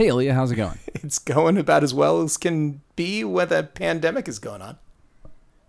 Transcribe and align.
Hey, 0.00 0.06
Illya, 0.06 0.32
how's 0.32 0.50
it 0.50 0.56
going? 0.56 0.78
It's 1.02 1.18
going 1.18 1.58
about 1.58 1.82
as 1.82 1.92
well 1.92 2.22
as 2.22 2.38
can 2.38 2.80
be 2.96 3.22
when 3.22 3.52
a 3.52 3.62
pandemic 3.62 4.28
is 4.28 4.38
going 4.38 4.62
on. 4.62 4.78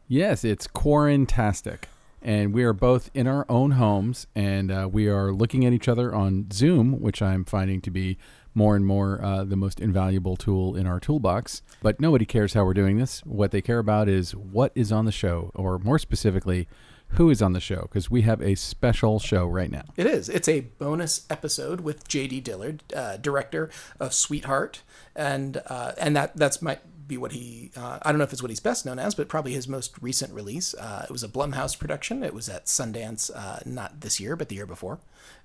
Yes, 0.08 0.46
it's 0.46 0.68
quarantastic. 0.68 1.84
And 2.22 2.54
we 2.54 2.64
are 2.64 2.72
both 2.72 3.10
in 3.14 3.28
our 3.28 3.46
own 3.50 3.72
homes 3.72 4.28
and 4.34 4.72
uh, 4.72 4.88
we 4.90 5.10
are 5.10 5.34
looking 5.34 5.66
at 5.66 5.74
each 5.74 5.90
other 5.90 6.16
on 6.16 6.50
Zoom, 6.50 7.02
which 7.02 7.22
I'm 7.22 7.44
finding 7.44 7.82
to 7.82 7.92
be 7.92 8.18
more 8.56 8.78
and 8.78 8.86
more 8.86 9.22
uh, 9.22 9.44
the 9.44 9.58
most 9.58 9.82
invaluable 9.82 10.38
tool 10.38 10.78
in 10.78 10.88
our 10.88 11.02
toolbox. 11.02 11.62
But 11.82 12.00
nobody 12.00 12.26
cares 12.26 12.54
how 12.54 12.64
we're 12.64 12.74
doing 12.74 13.00
this. 13.00 13.20
What 13.26 13.52
they 13.52 13.62
care 13.62 13.80
about 13.80 14.08
is 14.08 14.34
what 14.34 14.72
is 14.76 14.94
on 14.94 15.04
the 15.04 15.12
show, 15.12 15.52
or 15.56 15.78
more 15.78 16.00
specifically, 16.00 16.70
who 17.14 17.30
is 17.30 17.42
on 17.42 17.54
the 17.54 17.60
show, 17.60 17.82
because 17.84 18.10
we 18.10 18.22
have 18.24 18.42
a 18.42 18.56
special 18.56 19.20
show 19.20 19.46
right 19.46 19.72
now. 19.72 19.84
It 19.98 20.06
is. 20.06 20.30
It's 20.30 20.48
a 20.48 20.62
bonus 20.62 21.26
episode 21.30 21.82
with 21.82 22.08
J.D. 22.08 22.42
Dillard, 22.42 22.84
uh, 22.96 23.18
director 23.18 23.70
of 24.00 24.14
Sweetheart, 24.14 24.82
and 25.16 25.62
uh, 25.68 25.92
and 25.98 26.16
that 26.16 26.36
that's 26.38 26.62
might 26.62 26.80
be 27.08 27.18
what 27.18 27.34
he. 27.34 27.72
Uh, 27.76 28.00
I 28.02 28.12
don't 28.12 28.18
know 28.20 28.24
if 28.24 28.32
it's 28.32 28.42
what 28.42 28.50
he's 28.52 28.60
best 28.62 28.86
known 28.86 28.98
as, 29.00 29.16
but 29.16 29.28
probably 29.28 29.54
his 29.54 29.68
most 29.68 29.96
recent 30.02 30.34
release. 30.34 30.74
Uh, 30.74 31.06
it 31.10 31.12
was 31.12 31.24
a 31.24 31.28
Blumhouse 31.28 31.78
production. 31.78 32.24
It 32.24 32.34
was 32.34 32.48
at 32.48 32.66
Sundance, 32.66 33.30
uh, 33.36 33.60
not 33.66 34.02
this 34.02 34.20
year, 34.20 34.36
but 34.36 34.48
the 34.50 34.56
year 34.56 34.66
before, 34.66 35.00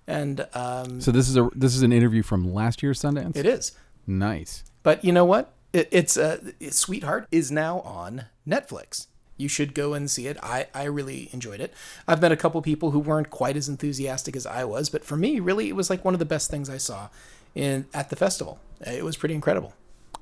and 0.06 0.46
um, 0.54 1.00
So 1.00 1.10
this 1.10 1.28
is 1.28 1.36
a 1.36 1.48
this 1.54 1.74
is 1.74 1.82
an 1.82 1.92
interview 1.92 2.22
from 2.22 2.52
last 2.54 2.82
year's 2.82 3.00
Sundance. 3.00 3.36
it 3.36 3.46
is. 3.46 3.72
Nice. 4.06 4.62
But 4.84 5.04
you 5.04 5.10
know 5.12 5.24
what? 5.24 5.52
It, 5.72 5.88
it's 5.90 6.16
uh, 6.16 6.38
Sweetheart 6.70 7.26
is 7.32 7.50
now 7.50 7.80
on 7.80 8.26
Netflix. 8.48 9.08
You 9.36 9.48
should 9.48 9.74
go 9.74 9.92
and 9.94 10.10
see 10.10 10.26
it. 10.26 10.36
I, 10.42 10.66
I 10.74 10.84
really 10.84 11.28
enjoyed 11.32 11.60
it. 11.60 11.72
I've 12.08 12.20
met 12.22 12.32
a 12.32 12.36
couple 12.36 12.60
people 12.62 12.90
who 12.92 12.98
weren't 12.98 13.30
quite 13.30 13.56
as 13.56 13.68
enthusiastic 13.68 14.34
as 14.36 14.46
I 14.46 14.64
was, 14.64 14.88
but 14.88 15.04
for 15.04 15.16
me, 15.16 15.40
really, 15.40 15.68
it 15.68 15.76
was 15.76 15.90
like 15.90 16.04
one 16.04 16.14
of 16.14 16.18
the 16.20 16.24
best 16.24 16.50
things 16.50 16.70
I 16.70 16.78
saw 16.78 17.08
in 17.54 17.86
at 17.92 18.10
the 18.10 18.16
festival. 18.16 18.58
It 18.80 19.04
was 19.04 19.16
pretty 19.16 19.34
incredible, 19.34 19.74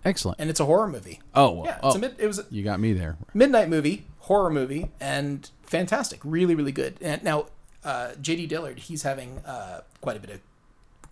Excellent. 0.04 0.38
and 0.40 0.50
it's 0.50 0.60
a 0.60 0.64
horror 0.64 0.88
movie. 0.88 1.20
oh, 1.34 1.50
well, 1.52 1.64
yeah, 1.66 1.78
oh, 1.82 1.92
a 1.94 1.98
mid, 1.98 2.14
it 2.18 2.26
was 2.26 2.38
a 2.38 2.46
you 2.50 2.62
got 2.62 2.78
me 2.80 2.92
there. 2.92 3.16
midnight 3.34 3.68
movie, 3.68 4.06
horror 4.20 4.50
movie, 4.50 4.90
and 5.00 5.50
fantastic. 5.62 6.20
Really, 6.24 6.54
really 6.54 6.72
good. 6.72 6.96
And 7.00 7.22
now, 7.24 7.46
uh, 7.84 8.12
J.D. 8.20 8.46
Dillard, 8.46 8.78
he's 8.78 9.02
having 9.02 9.38
uh, 9.46 9.80
quite 10.00 10.16
a 10.16 10.20
bit 10.20 10.30
of 10.30 10.40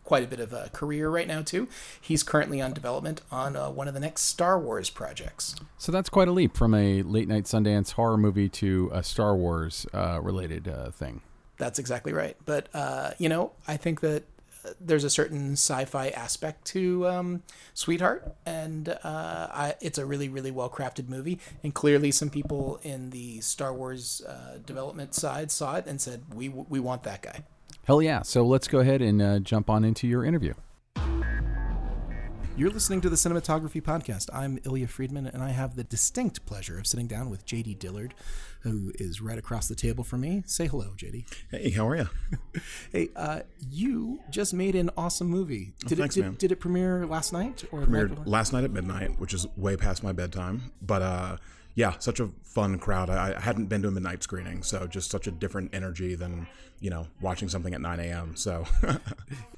quite 0.04 0.24
a 0.24 0.26
bit 0.26 0.40
of 0.40 0.52
a 0.52 0.68
career 0.72 1.08
right 1.08 1.28
now 1.28 1.42
too. 1.42 1.68
He's 2.00 2.22
currently 2.22 2.60
on 2.60 2.72
development 2.72 3.20
on 3.30 3.56
uh, 3.56 3.70
one 3.70 3.88
of 3.88 3.94
the 3.94 4.00
next 4.00 4.22
Star 4.22 4.58
Wars 4.58 4.90
projects. 4.90 5.54
So 5.78 5.92
that's 5.92 6.08
quite 6.08 6.28
a 6.28 6.32
leap 6.32 6.56
from 6.56 6.74
a 6.74 7.02
late 7.02 7.28
night 7.28 7.44
Sundance 7.44 7.92
horror 7.92 8.16
movie 8.16 8.48
to 8.50 8.90
a 8.92 9.02
Star 9.02 9.36
Wars 9.36 9.86
uh, 9.92 10.20
related 10.20 10.68
uh, 10.68 10.90
thing. 10.90 11.22
That's 11.58 11.78
exactly 11.78 12.12
right. 12.12 12.36
But 12.44 12.68
uh, 12.74 13.12
you 13.18 13.28
know, 13.28 13.52
I 13.68 13.76
think 13.76 14.00
that 14.00 14.24
uh, 14.64 14.70
there's 14.80 15.04
a 15.04 15.10
certain 15.10 15.52
sci-fi 15.52 16.08
aspect 16.08 16.64
to 16.66 17.06
um, 17.06 17.42
Sweetheart, 17.74 18.34
and 18.44 18.88
uh, 18.88 18.98
I, 19.04 19.74
it's 19.80 19.98
a 19.98 20.06
really, 20.06 20.28
really 20.28 20.50
well 20.50 20.70
crafted 20.70 21.08
movie. 21.08 21.38
And 21.62 21.72
clearly, 21.72 22.10
some 22.10 22.30
people 22.30 22.80
in 22.82 23.10
the 23.10 23.40
Star 23.40 23.72
Wars 23.72 24.22
uh, 24.26 24.58
development 24.64 25.14
side 25.14 25.50
saw 25.50 25.76
it 25.76 25.86
and 25.86 26.00
said, 26.00 26.22
"We 26.34 26.48
we 26.48 26.80
want 26.80 27.04
that 27.04 27.22
guy." 27.22 27.44
Hell 27.84 28.00
yeah. 28.00 28.22
So 28.22 28.46
let's 28.46 28.68
go 28.68 28.78
ahead 28.78 29.02
and 29.02 29.20
uh, 29.20 29.38
jump 29.40 29.68
on 29.68 29.84
into 29.84 30.06
your 30.06 30.24
interview. 30.24 30.54
You're 32.54 32.70
listening 32.70 33.00
to 33.00 33.08
the 33.08 33.16
Cinematography 33.16 33.82
Podcast. 33.82 34.28
I'm 34.32 34.58
Illya 34.58 34.88
Friedman, 34.88 35.26
and 35.26 35.42
I 35.42 35.48
have 35.48 35.74
the 35.74 35.84
distinct 35.84 36.44
pleasure 36.44 36.78
of 36.78 36.86
sitting 36.86 37.06
down 37.06 37.30
with 37.30 37.44
JD 37.46 37.78
Dillard, 37.78 38.14
who 38.60 38.92
is 38.96 39.20
right 39.22 39.38
across 39.38 39.68
the 39.68 39.74
table 39.74 40.04
from 40.04 40.20
me. 40.20 40.44
Say 40.46 40.68
hello, 40.68 40.92
JD. 40.96 41.24
Hey, 41.50 41.70
how 41.70 41.88
are 41.88 41.96
you? 41.96 42.08
Hey, 42.92 43.08
uh, 43.16 43.40
you 43.70 44.20
just 44.30 44.52
made 44.52 44.74
an 44.76 44.90
awesome 44.96 45.28
movie. 45.28 45.72
Did 45.86 45.96
thanks, 45.96 46.16
it 46.16 46.20
did, 46.20 46.26
man. 46.26 46.36
did 46.38 46.52
it 46.52 46.56
premiere 46.56 47.06
last 47.06 47.32
night 47.32 47.64
or 47.72 47.80
the 47.80 47.86
night 47.86 48.10
Premiered 48.10 48.26
last 48.26 48.52
night 48.52 48.64
at 48.64 48.70
midnight, 48.70 49.18
which 49.18 49.32
is 49.32 49.46
way 49.56 49.76
past 49.76 50.04
my 50.04 50.12
bedtime. 50.12 50.72
But 50.82 51.00
uh, 51.02 51.36
yeah, 51.74 51.94
such 51.98 52.20
a 52.20 52.30
fun 52.42 52.78
crowd. 52.78 53.10
I, 53.10 53.34
I 53.36 53.40
hadn't 53.40 53.66
been 53.66 53.82
to 53.82 53.88
a 53.88 53.90
midnight 53.90 54.22
screening, 54.22 54.62
so 54.62 54.86
just 54.86 55.10
such 55.10 55.26
a 55.26 55.30
different 55.30 55.74
energy 55.74 56.14
than 56.14 56.46
you 56.80 56.90
know 56.90 57.06
watching 57.20 57.48
something 57.48 57.74
at 57.74 57.80
9 57.80 58.00
a.m. 58.00 58.36
So 58.36 58.64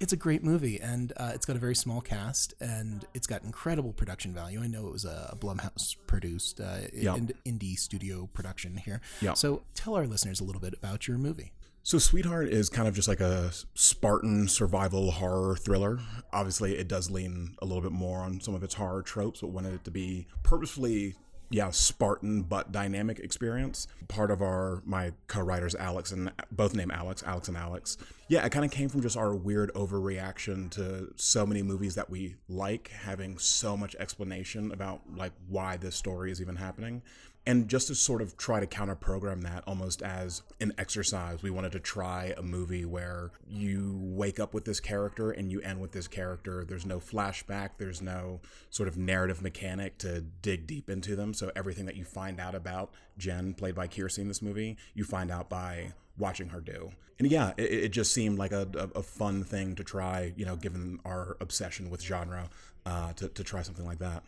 It's 0.01 0.13
a 0.13 0.17
great 0.17 0.45
movie, 0.45 0.81
and 0.81 1.13
uh, 1.17 1.33
it's 1.35 1.47
got 1.47 1.57
a 1.57 1.59
very 1.59 1.75
small 1.75 2.01
cast, 2.01 2.55
and 2.61 3.05
it's 3.15 3.27
got 3.27 3.43
incredible 3.43 3.93
production 3.93 4.35
value. 4.35 4.63
I 4.63 4.67
know 4.67 4.87
it 4.87 4.93
was 4.93 5.05
a 5.05 5.37
Blumhouse 5.41 5.97
produced 6.07 6.61
uh, 6.61 6.79
in- 6.93 7.33
indie 7.47 7.79
studio 7.79 8.29
production 8.33 8.77
here. 8.77 9.01
Yeah. 9.21 9.35
So 9.35 9.63
tell 9.75 9.95
our 9.95 10.07
listeners 10.07 10.41
a 10.41 10.45
little 10.45 10.61
bit 10.61 10.75
about 10.75 11.09
your 11.09 11.19
movie. 11.19 11.53
So, 11.87 11.99
Sweetheart 11.99 12.49
is 12.49 12.71
kind 12.71 12.89
of 12.89 12.95
just 12.95 13.09
like 13.09 13.21
a 13.21 13.51
Spartan 13.75 14.49
survival 14.49 15.11
horror 15.11 15.55
thriller. 15.55 15.99
Obviously, 16.33 16.79
it 16.79 16.89
does 16.89 17.11
lean 17.11 17.57
a 17.61 17.67
little 17.67 17.83
bit 17.83 17.93
more 17.93 18.21
on 18.21 18.41
some 18.41 18.55
of 18.55 18.63
its 18.63 18.73
horror 18.73 19.03
tropes, 19.03 19.43
but 19.43 19.49
wanted 19.49 19.75
it 19.75 19.85
to 19.85 19.91
be 19.91 20.27
purposefully, 20.43 21.15
yeah, 21.51 21.71
Spartan 21.71 22.43
but 22.43 22.73
dynamic 22.73 23.19
experience. 23.19 23.87
Part 24.09 24.31
of 24.31 24.43
our 24.43 24.83
my 24.85 25.13
co-writers, 25.27 25.75
Alex 25.75 26.13
and 26.13 26.33
both 26.51 26.75
named 26.75 26.93
Alex, 26.93 27.23
Alex 27.25 27.49
and 27.49 27.57
Alex. 27.57 27.97
Yeah, 28.29 28.45
it 28.45 28.51
kind 28.51 28.65
of 28.65 28.71
came 28.71 28.89
from 28.89 29.03
just 29.03 29.17
our 29.17 29.35
weird 29.35 29.73
overreaction 29.75 30.71
to 30.73 31.13
so 31.17 31.45
many 31.45 31.63
movies 31.63 31.95
that 31.95 32.09
we 32.09 32.37
like 32.49 32.89
having 32.89 33.39
so 33.39 33.77
much 33.77 33.95
explanation 33.97 34.73
about 34.73 35.03
like 35.15 35.33
why 35.49 35.77
this 35.77 35.95
story 35.95 36.31
is 36.31 36.41
even 36.41 36.57
happening 36.57 37.03
and 37.47 37.69
just 37.69 37.89
to 37.89 37.95
sort 37.95 38.23
of 38.23 38.37
try 38.37 38.61
to 38.61 38.67
counter 38.67 38.95
program 38.95 39.43
that 39.43 39.65
almost 39.67 40.03
as 40.03 40.43
an 40.61 40.73
exercise 40.79 41.43
we 41.43 41.51
wanted 41.51 41.73
to 41.73 41.81
try 41.81 42.35
a 42.37 42.43
movie 42.43 42.85
where 42.85 43.33
you 43.47 43.99
wake 44.01 44.41
up 44.41 44.55
with 44.55 44.65
this 44.65 44.81
character 44.81 45.31
and 45.31 45.51
you 45.51 45.61
end 45.61 45.81
with 45.81 45.93
this 45.93 46.09
character. 46.09 46.65
There's 46.65 46.87
no 46.87 46.99
flashback. 46.99 47.71
There's 47.79 48.01
no 48.01 48.41
sort 48.71 48.89
of 48.89 48.97
narrative 48.97 49.43
mechanic 49.43 49.99
to 49.99 50.21
dig 50.21 50.67
deep 50.67 50.89
into 50.89 51.17
them. 51.17 51.35
So 51.35 51.51
everything 51.55 51.87
that 51.87 51.97
you 51.97 52.05
find 52.05 52.41
out 52.41 52.55
about 52.55 52.93
jen 53.19 53.55
played 53.55 53.75
by 53.75 53.89
Kiersey 53.89 54.19
in 54.19 54.29
this 54.29 54.43
movie 54.43 54.77
you 54.95 55.05
find 55.05 55.31
out 55.31 55.49
by 55.49 55.93
watching 56.19 56.49
her 56.49 56.61
do. 56.61 56.93
And 57.19 57.31
yeah 57.31 57.53
it, 57.57 57.73
it 57.73 57.89
just 57.91 58.13
seemed 58.13 58.39
like 58.39 58.53
a, 58.53 58.69
a, 58.75 58.99
a 58.99 59.03
fun 59.03 59.45
thing 59.45 59.75
to 59.77 59.85
try 59.85 60.33
you 60.37 60.47
know 60.47 60.57
given 60.57 60.99
our 61.05 61.37
obsession 61.41 61.91
with 61.91 62.03
genre 62.03 62.49
uh, 62.87 63.13
to, 63.15 63.29
to 63.29 63.45
try 63.45 63.63
something 63.63 63.85
like 63.85 63.99
that 63.99 64.25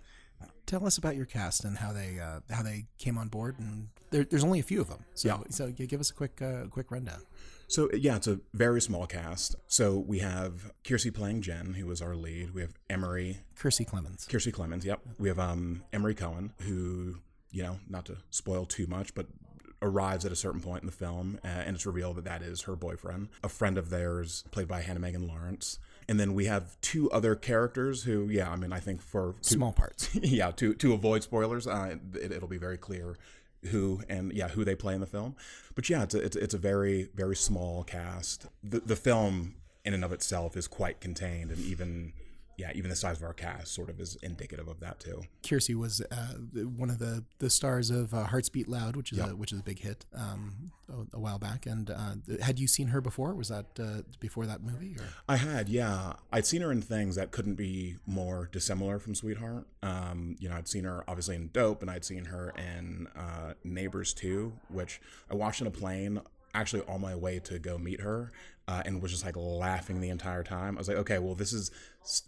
Tell 0.66 0.84
us 0.86 0.98
about 0.98 1.14
your 1.16 1.26
cast 1.26 1.64
and 1.64 1.78
how 1.78 1.92
they 1.92 2.18
uh, 2.18 2.40
how 2.50 2.62
they 2.62 2.86
came 2.98 3.16
on 3.18 3.28
board. 3.28 3.56
And 3.58 3.88
there, 4.10 4.24
there's 4.24 4.42
only 4.44 4.58
a 4.58 4.64
few 4.64 4.80
of 4.80 4.88
them, 4.88 5.04
so 5.14 5.28
Yeah. 5.28 5.38
so 5.50 5.70
give 5.70 6.00
us 6.00 6.10
a 6.10 6.14
quick 6.14 6.42
uh, 6.42 6.66
quick 6.70 6.90
rundown. 6.90 7.20
So 7.68 7.88
yeah, 7.94 8.16
it's 8.16 8.26
a 8.28 8.40
very 8.54 8.80
small 8.80 9.06
cast. 9.06 9.56
So 9.68 9.96
we 9.98 10.18
have 10.20 10.72
Kiersey 10.84 11.12
playing 11.14 11.42
Jen, 11.42 11.74
who 11.74 11.86
was 11.86 12.00
our 12.02 12.14
lead. 12.16 12.52
We 12.54 12.60
have 12.62 12.74
Emery, 12.90 13.38
Kiersey 13.56 13.86
Clemons. 13.86 14.26
Kiersey 14.26 14.52
Clemons. 14.52 14.84
Yep. 14.84 15.00
We 15.18 15.28
have 15.28 15.38
um 15.38 15.82
Emery 15.92 16.14
Cohen, 16.14 16.52
who 16.62 17.18
you 17.52 17.62
know, 17.62 17.78
not 17.88 18.04
to 18.06 18.16
spoil 18.30 18.66
too 18.66 18.86
much, 18.86 19.14
but 19.14 19.26
arrives 19.82 20.24
at 20.24 20.32
a 20.32 20.36
certain 20.36 20.60
point 20.60 20.82
in 20.82 20.86
the 20.86 20.92
film, 20.92 21.38
uh, 21.44 21.48
and 21.48 21.76
it's 21.76 21.86
revealed 21.86 22.16
that 22.16 22.24
that 22.24 22.42
is 22.42 22.62
her 22.62 22.74
boyfriend, 22.74 23.28
a 23.44 23.48
friend 23.48 23.78
of 23.78 23.90
theirs, 23.90 24.42
played 24.50 24.66
by 24.66 24.80
Hanna 24.80 25.00
Mangan 25.00 25.26
Lawrence. 25.28 25.78
And 26.08 26.20
then 26.20 26.34
we 26.34 26.44
have 26.44 26.80
two 26.80 27.10
other 27.10 27.34
characters 27.34 28.04
who, 28.04 28.28
yeah, 28.28 28.50
I 28.50 28.56
mean, 28.56 28.72
I 28.72 28.78
think 28.78 29.02
for 29.02 29.34
to- 29.42 29.48
Small 29.48 29.72
parts. 29.72 30.14
yeah, 30.14 30.50
to 30.52 30.74
to 30.74 30.92
avoid 30.92 31.22
spoilers, 31.22 31.66
uh, 31.66 31.96
it, 32.14 32.32
it'll 32.32 32.48
be 32.48 32.58
very 32.58 32.78
clear 32.78 33.16
who 33.70 34.02
and 34.08 34.32
yeah 34.32 34.48
who 34.48 34.64
they 34.64 34.74
play 34.76 34.94
in 34.94 35.00
the 35.00 35.06
film. 35.06 35.34
But 35.74 35.90
yeah, 35.90 36.04
it's 36.04 36.14
a, 36.14 36.18
it's, 36.20 36.36
it's 36.36 36.54
a 36.54 36.58
very 36.58 37.08
very 37.14 37.36
small 37.36 37.82
cast. 37.84 38.46
The 38.62 38.80
the 38.80 38.96
film 38.96 39.56
in 39.84 39.94
and 39.94 40.04
of 40.04 40.12
itself 40.12 40.56
is 40.56 40.68
quite 40.68 41.00
contained, 41.00 41.50
and 41.50 41.60
even 41.60 42.12
yeah, 42.56 42.70
even 42.74 42.88
the 42.88 42.96
size 42.96 43.18
of 43.18 43.24
our 43.24 43.34
cast 43.34 43.74
sort 43.74 43.90
of 43.90 44.00
is 44.00 44.16
indicative 44.22 44.66
of 44.68 44.80
that 44.80 44.98
too. 44.98 45.22
Kiersey 45.42 45.74
was 45.74 46.00
uh, 46.10 46.34
one 46.76 46.88
of 46.88 46.98
the, 46.98 47.24
the 47.38 47.50
stars 47.50 47.90
of 47.90 48.14
uh, 48.14 48.24
Hearts 48.24 48.48
Beat 48.48 48.68
Loud, 48.68 48.96
which 48.96 49.12
is 49.12 49.18
a 49.18 49.36
which 49.36 49.52
is 49.52 49.60
a 49.60 49.62
big 49.62 49.80
hit 49.80 50.06
um, 50.14 50.72
a, 50.88 51.16
a 51.16 51.20
while 51.20 51.38
back. 51.38 51.66
And 51.66 51.90
uh, 51.90 52.14
had 52.42 52.58
you 52.58 52.66
seen 52.66 52.88
her 52.88 53.00
before? 53.00 53.34
Was 53.34 53.48
that 53.48 53.66
uh, 53.78 54.02
before 54.20 54.46
that 54.46 54.62
movie? 54.62 54.96
Or? 54.98 55.04
I 55.28 55.36
had, 55.36 55.68
yeah. 55.68 56.14
I'd 56.32 56.46
seen 56.46 56.62
her 56.62 56.72
in 56.72 56.80
things 56.80 57.16
that 57.16 57.30
couldn't 57.30 57.56
be 57.56 57.96
more 58.06 58.48
dissimilar 58.50 58.98
from 58.98 59.14
Sweetheart. 59.14 59.66
Um, 59.82 60.36
you 60.38 60.48
know, 60.48 60.56
I'd 60.56 60.68
seen 60.68 60.84
her 60.84 61.04
obviously 61.06 61.36
in 61.36 61.50
Dope, 61.52 61.82
and 61.82 61.90
I'd 61.90 62.04
seen 62.04 62.26
her 62.26 62.54
in 62.56 63.08
uh, 63.16 63.54
Neighbors 63.64 64.14
too, 64.14 64.54
which 64.68 65.00
I 65.30 65.34
watched 65.34 65.60
in 65.60 65.66
a 65.66 65.70
plane 65.70 66.20
actually 66.54 66.82
on 66.88 67.02
my 67.02 67.14
way 67.14 67.38
to 67.38 67.58
go 67.58 67.76
meet 67.76 68.00
her 68.00 68.32
uh, 68.68 68.82
and 68.84 69.00
was 69.00 69.12
just 69.12 69.24
like 69.24 69.36
laughing 69.36 70.00
the 70.00 70.08
entire 70.08 70.42
time. 70.42 70.76
I 70.76 70.78
was 70.78 70.88
like, 70.88 70.96
okay, 70.98 71.18
well, 71.18 71.34
this 71.34 71.52
is 71.52 71.70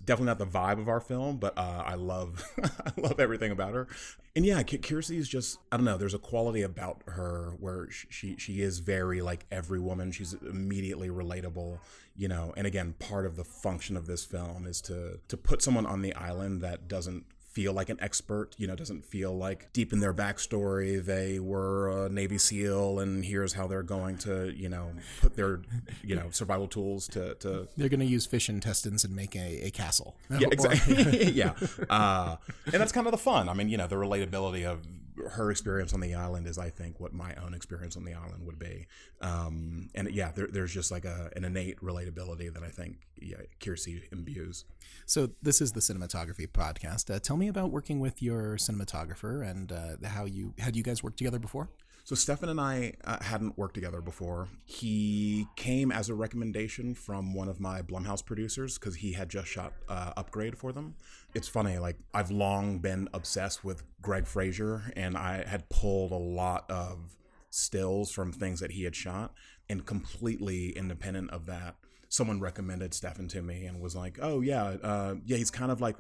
definitely 0.05 0.26
not 0.26 0.38
the 0.38 0.46
vibe 0.46 0.79
of 0.81 0.88
our 0.88 1.00
film, 1.00 1.38
but 1.38 1.56
uh, 1.58 1.82
I 1.85 1.94
love 1.94 2.44
I 2.62 2.93
love 2.96 3.19
everything 3.19 3.50
about 3.50 3.75
her. 3.75 3.88
And 4.37 4.46
yeah, 4.46 4.62
Kiersey 4.62 5.19
is 5.19 5.29
just 5.29 5.58
I 5.73 5.76
don't 5.76 5.85
know. 5.85 5.96
There's 5.96 6.14
a 6.14 6.19
quality 6.19 6.62
about 6.62 7.02
her 7.06 7.55
where 7.58 7.88
she 7.90 8.37
she 8.38 8.61
is 8.61 8.79
very 8.79 9.20
like 9.20 9.46
every 9.50 9.81
woman. 9.81 10.12
She's 10.12 10.35
immediately 10.35 11.08
relatable, 11.08 11.81
you 12.17 12.29
know. 12.29 12.55
And 12.56 12.67
again, 12.67 12.94
part 12.99 13.26
of 13.26 13.37
the 13.37 13.44
function 13.44 13.96
of 13.96 14.06
this 14.06 14.25
film 14.25 14.67
is 14.67 14.81
to 14.82 15.19
to 15.26 15.37
put 15.37 15.61
someone 15.61 15.87
on 15.87 16.02
the 16.02 16.14
island 16.14 16.61
that 16.62 16.87
doesn't 16.87 17.25
feel 17.59 17.73
like 17.73 17.89
an 17.89 17.99
expert, 18.01 18.55
you 18.57 18.69
know, 18.69 18.77
doesn't 18.77 19.05
feel 19.05 19.37
like 19.37 19.73
deep 19.73 19.93
in 19.93 19.99
their 19.99 20.15
backstory 20.15 21.05
they 21.05 21.41
were 21.41 22.07
a 22.07 22.09
Navy 22.09 22.39
SEAL 22.39 23.01
and 23.01 23.25
here's 23.25 23.53
how 23.53 23.67
they're 23.67 23.83
going 23.83 24.17
to, 24.19 24.55
you 24.57 24.69
know, 24.69 24.93
put 25.21 25.35
their, 25.35 25.63
you 26.05 26.15
know, 26.15 26.31
survival 26.31 26.69
tools 26.69 27.09
to. 27.09 27.35
to 27.35 27.67
they're 27.77 27.89
going 27.89 27.99
to 27.99 28.07
use 28.07 28.27
fish 28.27 28.49
intestines 28.49 29.03
and 29.03 29.13
make 29.17 29.35
a, 29.35 29.67
a 29.67 29.71
castle. 29.73 30.15
Yeah, 30.31 30.47
exactly. 30.53 31.33
yeah. 31.33 31.55
Uh, 31.91 32.37
and 32.67 32.75
that's 32.75 32.93
kind 32.93 33.09
of 33.09 33.11
the 33.11 33.19
fun. 33.19 33.49
I 33.49 33.55
mean, 33.55 33.69
you 33.69 33.77
know, 33.77 33.89
the 33.89 33.97
relatability 33.97 34.65
of 34.65 34.87
her 35.31 35.51
experience 35.51 35.93
on 35.93 36.01
the 36.01 36.15
island 36.15 36.47
is, 36.47 36.59
I 36.59 36.71
think, 36.71 37.01
what 37.01 37.13
my 37.13 37.35
own 37.43 37.55
experience 37.55 37.97
on 37.97 38.05
the 38.05 38.15
island 38.15 38.45
would 38.47 38.59
be. 38.59 38.87
Um, 39.21 39.91
and 39.95 40.11
yeah, 40.11 40.33
there, 40.33 40.49
there's 40.51 40.73
just 40.73 40.91
like 40.91 41.05
a, 41.05 41.31
an 41.37 41.45
innate 41.45 41.81
relatability 41.81 42.53
that 42.53 42.63
I 42.63 42.69
think 42.69 42.99
yeah, 43.21 43.37
Kiersey 43.61 44.03
imbues. 44.13 44.65
So 45.07 45.31
this 45.43 45.61
is 45.61 45.73
the 45.73 45.81
cinematography 45.81 46.49
podcast. 46.49 47.15
Uh, 47.15 47.19
tell 47.19 47.37
me 47.37 47.49
about 47.49 47.71
working 47.71 48.01
with 48.01 48.23
your 48.23 48.57
cinematographer 48.57 49.49
and 49.49 49.73
uh, 49.73 50.09
how 50.09 50.25
you 50.25 50.55
had 50.59 50.77
you 50.77 50.83
guys 50.83 51.03
worked 51.03 51.19
together 51.19 51.39
before. 51.39 51.69
So 52.09 52.15
Stefan 52.15 52.49
and 52.49 52.59
I 52.59 52.95
uh, 53.05 53.23
hadn't 53.23 53.59
worked 53.59 53.75
together 53.75 54.01
before. 54.01 54.49
He 54.65 55.47
came 55.57 55.93
as 55.93 56.09
a 56.09 56.15
recommendation 56.15 56.95
from 56.95 57.35
one 57.35 57.51
of 57.51 57.61
my 57.61 57.83
Blumhouse 57.83 58.25
producers 58.25 58.79
because 58.79 58.95
he 58.95 59.13
had 59.13 59.29
just 59.29 59.47
shot 59.47 59.75
uh, 59.91 60.15
Upgrade 60.17 60.57
for 60.57 60.73
them. 60.73 60.95
It's 61.35 61.49
funny, 61.49 61.77
like 61.77 61.99
I've 62.15 62.31
long 62.31 62.79
been 62.79 63.11
obsessed 63.13 63.63
with 63.63 63.83
Greig 64.01 64.27
Fraser, 64.27 64.91
and 64.97 65.19
I 65.19 65.45
had 65.47 65.69
pulled 65.69 66.13
a 66.13 66.17
lot 66.17 66.65
of 66.71 67.15
stills 67.51 68.11
from 68.11 68.33
things 68.33 68.61
that 68.61 68.71
he 68.71 68.85
had 68.85 68.97
shot, 68.97 69.35
and 69.69 69.85
completely 69.85 70.71
independent 70.71 71.31
of 71.31 71.45
that, 71.45 71.77
someone 72.09 72.41
recommended 72.41 72.95
Stefan 72.95 73.29
to 73.29 73.43
me 73.43 73.67
and 73.67 73.83
was 73.83 73.95
like, 73.95 74.19
"Oh 74.23 74.41
yeah, 74.41 74.65
uh, 74.83 75.17
yeah, 75.27 75.37
he's 75.37 75.51
kind 75.51 75.71
of 75.71 75.83
like 75.83 75.97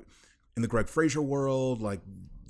in 0.58 0.62
the 0.62 0.68
Greig 0.68 0.88
Fraser 0.88 1.22
world, 1.22 1.80
like." 1.80 2.00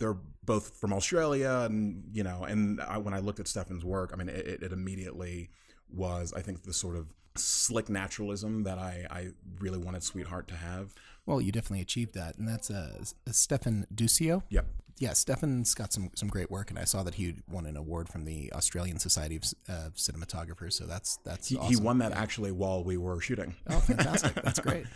They're 0.00 0.20
both 0.48 0.76
from 0.80 0.92
Australia, 0.92 1.66
and 1.68 2.04
you 2.12 2.22
know, 2.22 2.44
and 2.44 2.80
I, 2.80 2.98
when 2.98 3.14
I 3.14 3.18
looked 3.18 3.40
at 3.40 3.48
Stefan's 3.48 3.84
work, 3.84 4.12
I 4.14 4.16
mean, 4.16 4.28
it, 4.28 4.62
it 4.62 4.72
immediately 4.72 5.50
was, 5.90 6.32
I 6.32 6.40
think, 6.40 6.62
the 6.62 6.72
sort 6.72 6.96
of 6.96 7.12
slick 7.36 7.88
naturalism 7.88 8.62
that 8.62 8.78
I, 8.78 9.06
I 9.10 9.28
really 9.60 9.78
wanted 9.78 10.02
Sweetheart 10.04 10.46
to 10.48 10.54
have. 10.54 10.94
Well, 11.26 11.40
you 11.40 11.52
definitely 11.52 11.82
achieved 11.82 12.14
that, 12.14 12.38
and 12.38 12.48
that's 12.48 12.70
a 12.70 12.98
Stefan 13.30 13.86
Duscio. 13.94 14.42
Yep. 14.48 14.66
Yeah, 14.98 15.12
Stefan's 15.12 15.74
got 15.74 15.92
some 15.92 16.10
some 16.14 16.28
great 16.28 16.50
work, 16.50 16.70
and 16.70 16.78
I 16.78 16.84
saw 16.84 17.02
that 17.04 17.14
he 17.14 17.36
won 17.48 17.66
an 17.66 17.76
award 17.76 18.08
from 18.08 18.24
the 18.24 18.52
Australian 18.52 18.98
Society 18.98 19.36
of 19.36 19.44
uh, 19.68 19.90
Cinematographers. 19.94 20.72
So 20.72 20.84
that's 20.86 21.18
that's 21.24 21.48
he, 21.48 21.56
awesome. 21.56 21.74
he 21.74 21.80
won 21.80 21.98
that 21.98 22.10
yeah. 22.10 22.20
actually 22.20 22.52
while 22.52 22.82
we 22.82 22.96
were 22.96 23.20
shooting. 23.20 23.54
Oh, 23.68 23.78
fantastic! 23.78 24.34
that's 24.42 24.58
great. 24.58 24.86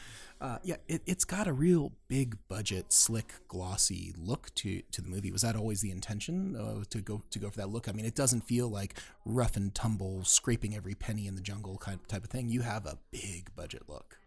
Uh, 0.40 0.58
yeah, 0.64 0.74
it, 0.88 1.02
has 1.06 1.24
got 1.24 1.46
a 1.46 1.52
real 1.52 1.92
big 2.08 2.36
budget, 2.48 2.92
slick, 2.92 3.34
glossy 3.46 4.12
look 4.18 4.52
to 4.56 4.82
to 4.90 5.00
the 5.00 5.08
movie. 5.08 5.30
Was 5.30 5.42
that 5.42 5.54
always 5.54 5.82
the 5.82 5.92
intention 5.92 6.56
uh, 6.56 6.82
to 6.90 7.00
go 7.00 7.22
to 7.30 7.38
go 7.38 7.48
for 7.48 7.58
that 7.58 7.68
look? 7.68 7.88
I 7.88 7.92
mean, 7.92 8.04
it 8.04 8.16
doesn't 8.16 8.40
feel 8.40 8.68
like 8.68 8.98
rough 9.24 9.56
and 9.56 9.72
tumble, 9.72 10.24
scraping 10.24 10.74
every 10.74 10.96
penny 10.96 11.28
in 11.28 11.36
the 11.36 11.42
jungle 11.42 11.78
kind 11.78 12.00
of 12.00 12.08
type 12.08 12.24
of 12.24 12.30
thing. 12.30 12.48
You 12.48 12.62
have 12.62 12.86
a 12.86 12.98
big 13.12 13.54
budget 13.54 13.84
look. 13.88 14.18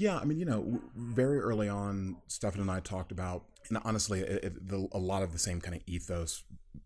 Yeah, 0.00 0.16
I 0.16 0.24
mean, 0.24 0.38
you 0.38 0.46
know, 0.46 0.80
very 0.96 1.38
early 1.40 1.68
on, 1.68 2.16
Stefan 2.26 2.62
and 2.62 2.70
I 2.70 2.80
talked 2.80 3.12
about, 3.12 3.44
and 3.68 3.76
honestly, 3.84 4.20
it, 4.20 4.44
it, 4.44 4.68
the, 4.68 4.88
a 4.92 4.98
lot 4.98 5.22
of 5.22 5.32
the 5.32 5.38
same 5.38 5.60
kind 5.60 5.76
of 5.76 5.82
ethos 5.86 6.42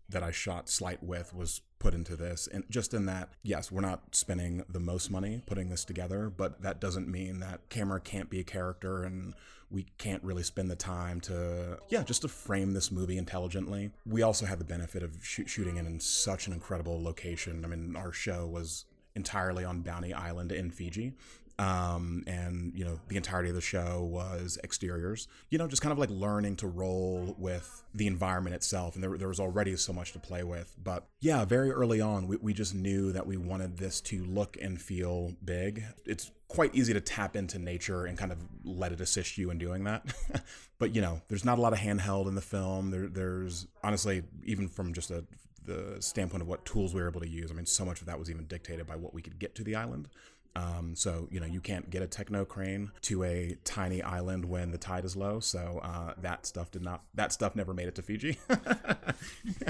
that 0.09 0.21
I 0.21 0.31
shot 0.31 0.67
Sleight 0.67 1.01
with 1.01 1.33
was 1.33 1.61
put 1.79 1.93
into 1.93 2.17
this. 2.17 2.49
And 2.51 2.65
just 2.69 2.93
in 2.93 3.05
that, 3.05 3.29
yes, 3.41 3.71
we're 3.71 3.79
not 3.79 4.13
spending 4.13 4.65
the 4.67 4.81
most 4.81 5.09
money 5.09 5.41
putting 5.45 5.69
this 5.69 5.85
together, 5.85 6.29
but 6.29 6.61
that 6.63 6.81
doesn't 6.81 7.07
mean 7.07 7.39
that 7.39 7.69
camera 7.69 8.01
can't 8.01 8.29
be 8.29 8.41
a 8.41 8.43
character 8.43 9.05
and 9.05 9.33
we 9.71 9.85
can't 9.97 10.21
really 10.21 10.43
spend 10.43 10.69
the 10.69 10.75
time 10.75 11.21
to, 11.21 11.79
yeah, 11.87 12.03
just 12.03 12.23
to 12.23 12.27
frame 12.27 12.73
this 12.73 12.91
movie 12.91 13.17
intelligently. 13.17 13.91
We 14.05 14.23
also 14.23 14.45
had 14.45 14.59
the 14.59 14.65
benefit 14.65 15.03
of 15.03 15.15
sh- 15.21 15.47
shooting 15.47 15.77
it 15.77 15.85
in 15.85 16.01
such 16.01 16.47
an 16.47 16.53
incredible 16.53 17.01
location. 17.01 17.63
I 17.63 17.69
mean, 17.69 17.95
our 17.95 18.11
show 18.11 18.45
was 18.45 18.83
entirely 19.15 19.63
on 19.63 19.83
Bounty 19.83 20.13
Island 20.13 20.51
in 20.51 20.69
Fiji 20.69 21.13
um, 21.57 22.23
and 22.27 22.73
you 22.75 22.83
know 22.83 22.99
the 23.07 23.15
entirety 23.15 23.49
of 23.49 23.55
the 23.55 23.61
show 23.61 24.03
was 24.03 24.57
exteriors 24.63 25.27
you 25.49 25.57
know 25.57 25.67
just 25.67 25.81
kind 25.81 25.93
of 25.93 25.97
like 25.97 26.09
learning 26.09 26.55
to 26.57 26.67
roll 26.67 27.35
with 27.37 27.83
the 27.93 28.07
environment 28.07 28.55
itself 28.55 28.95
and 28.95 29.03
there, 29.03 29.17
there 29.17 29.27
was 29.27 29.39
already 29.39 29.75
so 29.77 29.93
much 29.93 30.11
to 30.11 30.19
play 30.19 30.43
with 30.43 30.75
but 30.83 31.07
yeah 31.21 31.45
very 31.45 31.71
early 31.71 32.01
on 32.01 32.27
we, 32.27 32.35
we 32.37 32.53
just 32.53 32.75
knew 32.75 33.11
that 33.11 33.25
we 33.25 33.37
wanted 33.37 33.77
this 33.77 34.01
to 34.01 34.23
look 34.25 34.57
and 34.61 34.81
feel 34.81 35.33
big 35.43 35.83
it's 36.05 36.31
quite 36.47 36.75
easy 36.75 36.93
to 36.93 37.01
tap 37.01 37.35
into 37.35 37.57
nature 37.57 38.05
and 38.05 38.17
kind 38.17 38.31
of 38.31 38.37
let 38.63 38.91
it 38.91 38.99
assist 38.99 39.37
you 39.37 39.49
in 39.49 39.57
doing 39.57 39.85
that 39.85 40.13
but 40.77 40.93
you 40.93 41.01
know 41.01 41.21
there's 41.29 41.45
not 41.45 41.57
a 41.57 41.61
lot 41.61 41.71
of 41.71 41.79
handheld 41.79 42.27
in 42.27 42.35
the 42.35 42.41
film 42.41 42.91
there, 42.91 43.07
there's 43.07 43.65
honestly 43.81 44.23
even 44.43 44.67
from 44.67 44.93
just 44.93 45.09
a 45.09 45.23
the 45.65 45.97
standpoint 45.99 46.41
of 46.41 46.47
what 46.47 46.65
tools 46.65 46.93
we 46.93 47.01
were 47.01 47.09
able 47.09 47.21
to 47.21 47.29
use. 47.29 47.51
I 47.51 47.53
mean, 47.53 47.65
so 47.65 47.85
much 47.85 48.01
of 48.01 48.07
that 48.07 48.19
was 48.19 48.29
even 48.29 48.45
dictated 48.45 48.87
by 48.87 48.95
what 48.95 49.13
we 49.13 49.21
could 49.21 49.39
get 49.39 49.55
to 49.55 49.63
the 49.63 49.75
island. 49.75 50.09
Um, 50.55 50.95
so 50.95 51.27
you 51.31 51.39
know 51.39 51.45
you 51.45 51.59
can't 51.59 51.89
get 51.89 52.01
a 52.01 52.07
Technocrane 52.07 52.91
to 53.01 53.23
a 53.23 53.57
tiny 53.65 54.01
island 54.01 54.45
when 54.45 54.71
the 54.71 54.77
tide 54.77 55.03
is 55.03 55.15
low. 55.15 55.39
So 55.39 55.81
uh, 55.83 56.13
that 56.21 56.45
stuff 56.45 56.71
did 56.71 56.81
not. 56.81 57.03
That 57.13 57.33
stuff 57.33 57.55
never 57.55 57.73
made 57.73 57.87
it 57.87 57.95
to 57.95 58.01
Fiji. 58.01 58.37
but, 58.47 59.17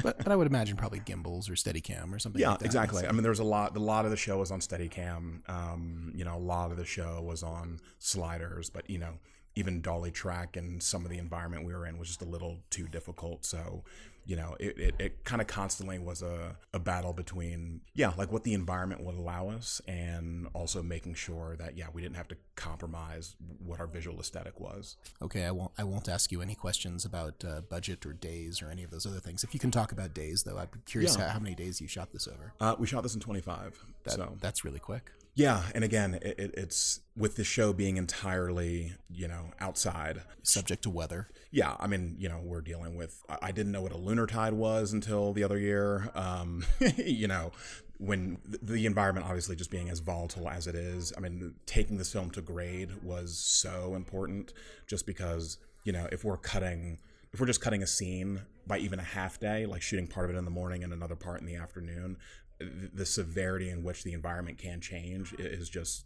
but, 0.03 0.27
I 0.27 0.35
would 0.35 0.47
imagine 0.47 0.77
probably 0.77 0.99
gimbals 0.99 1.49
or 1.49 1.53
Steadicam 1.53 2.13
or 2.13 2.19
something. 2.19 2.39
Yeah, 2.39 2.51
like 2.51 2.61
exactly. 2.63 3.07
I 3.07 3.11
mean, 3.11 3.23
there 3.23 3.31
was 3.31 3.39
a 3.39 3.43
lot. 3.43 3.75
A 3.75 3.79
lot 3.79 4.05
of 4.05 4.11
the 4.11 4.17
show 4.17 4.37
was 4.37 4.51
on 4.51 4.59
Steadicam. 4.59 5.47
Um, 5.49 6.11
you 6.15 6.23
know, 6.23 6.35
a 6.35 6.39
lot 6.39 6.71
of 6.71 6.77
the 6.77 6.85
show 6.85 7.21
was 7.21 7.41
on 7.41 7.79
sliders. 7.97 8.69
But 8.69 8.89
you 8.89 8.99
know, 8.99 9.13
even 9.55 9.81
dolly 9.81 10.11
track 10.11 10.55
and 10.55 10.83
some 10.83 11.03
of 11.03 11.09
the 11.09 11.17
environment 11.17 11.65
we 11.65 11.73
were 11.73 11.85
in 11.85 11.97
was 11.97 12.09
just 12.09 12.21
a 12.21 12.25
little 12.25 12.59
too 12.69 12.87
difficult. 12.87 13.45
So 13.45 13.83
you 14.25 14.35
know, 14.35 14.55
it, 14.59 14.77
it, 14.77 14.95
it 14.97 15.23
kind 15.23 15.41
of 15.41 15.47
constantly 15.47 15.99
was 15.99 16.21
a, 16.21 16.55
a 16.73 16.79
battle 16.79 17.13
between, 17.13 17.81
yeah, 17.93 18.11
like 18.17 18.31
what 18.31 18.43
the 18.43 18.53
environment 18.53 19.03
would 19.03 19.15
allow 19.15 19.49
us 19.49 19.81
and 19.87 20.47
also 20.53 20.81
making 20.81 21.13
sure 21.13 21.55
that, 21.57 21.77
yeah, 21.77 21.87
we 21.93 22.01
didn't 22.01 22.15
have 22.15 22.27
to 22.29 22.37
compromise 22.55 23.35
what 23.63 23.79
our 23.79 23.87
visual 23.87 24.19
aesthetic 24.19 24.59
was. 24.59 24.97
Okay, 25.21 25.45
I 25.45 25.51
won't, 25.51 25.71
I 25.77 25.83
won't 25.83 26.09
ask 26.09 26.31
you 26.31 26.41
any 26.41 26.55
questions 26.55 27.05
about 27.05 27.45
uh, 27.45 27.61
budget 27.61 28.05
or 28.05 28.13
days 28.13 28.61
or 28.61 28.69
any 28.69 28.83
of 28.83 28.89
those 28.89 29.05
other 29.05 29.19
things. 29.19 29.43
If 29.43 29.53
you 29.53 29.59
can 29.59 29.71
talk 29.71 29.91
about 29.91 30.13
days, 30.13 30.43
though, 30.43 30.57
I'd 30.57 30.71
be 30.71 30.79
curious 30.85 31.15
yeah. 31.17 31.27
how, 31.27 31.33
how, 31.33 31.39
many 31.39 31.53
days 31.53 31.79
you 31.79 31.87
shot 31.87 32.11
this 32.11 32.27
over. 32.27 32.53
Uh, 32.59 32.75
we 32.79 32.87
shot 32.87 33.03
this 33.03 33.13
in 33.13 33.21
25. 33.21 33.85
That, 34.05 34.13
so 34.13 34.37
That's 34.41 34.65
really 34.65 34.79
quick. 34.79 35.11
Yeah, 35.35 35.63
and 35.75 35.83
again, 35.83 36.15
it, 36.15 36.39
it, 36.39 36.53
it's 36.55 37.01
with 37.17 37.35
the 37.35 37.43
show 37.43 37.71
being 37.71 37.97
entirely, 37.97 38.93
you 39.09 39.27
know, 39.27 39.51
outside, 39.59 40.21
subject 40.43 40.83
to 40.83 40.89
weather. 40.89 41.29
Yeah, 41.51 41.75
I 41.79 41.87
mean, 41.87 42.15
you 42.19 42.27
know, 42.27 42.41
we're 42.43 42.61
dealing 42.61 42.95
with. 42.95 43.23
I 43.41 43.51
didn't 43.51 43.71
know 43.71 43.81
what 43.81 43.93
a 43.93 43.97
lunar 43.97 44.27
tide 44.27 44.53
was 44.53 44.91
until 44.91 45.31
the 45.31 45.43
other 45.43 45.57
year. 45.57 46.09
Um, 46.13 46.65
you 46.97 47.27
know, 47.27 47.51
when 47.97 48.37
the 48.61 48.85
environment 48.85 49.25
obviously 49.25 49.55
just 49.55 49.71
being 49.71 49.89
as 49.89 49.99
volatile 49.99 50.49
as 50.49 50.67
it 50.67 50.75
is. 50.75 51.13
I 51.15 51.21
mean, 51.21 51.55
taking 51.65 51.97
this 51.97 52.11
film 52.11 52.31
to 52.31 52.41
grade 52.41 53.03
was 53.03 53.37
so 53.37 53.95
important, 53.95 54.53
just 54.87 55.05
because 55.05 55.57
you 55.85 55.93
know, 55.93 56.07
if 56.11 56.23
we're 56.23 56.37
cutting 56.37 56.97
if 57.31 57.39
we're 57.39 57.47
just 57.47 57.61
cutting 57.61 57.83
a 57.83 57.87
scene 57.87 58.41
by 58.65 58.77
even 58.77 58.99
a 58.99 59.03
half 59.03 59.39
day, 59.39 59.65
like 59.65 59.81
shooting 59.81 60.07
part 60.07 60.29
of 60.29 60.35
it 60.35 60.39
in 60.39 60.45
the 60.45 60.51
morning 60.51 60.83
and 60.83 60.93
another 60.93 61.15
part 61.15 61.41
in 61.41 61.45
the 61.45 61.55
afternoon, 61.55 62.17
the 62.59 63.05
severity 63.05 63.69
in 63.69 63.83
which 63.83 64.03
the 64.03 64.13
environment 64.13 64.57
can 64.57 64.79
change 64.79 65.33
is 65.33 65.69
just 65.69 66.05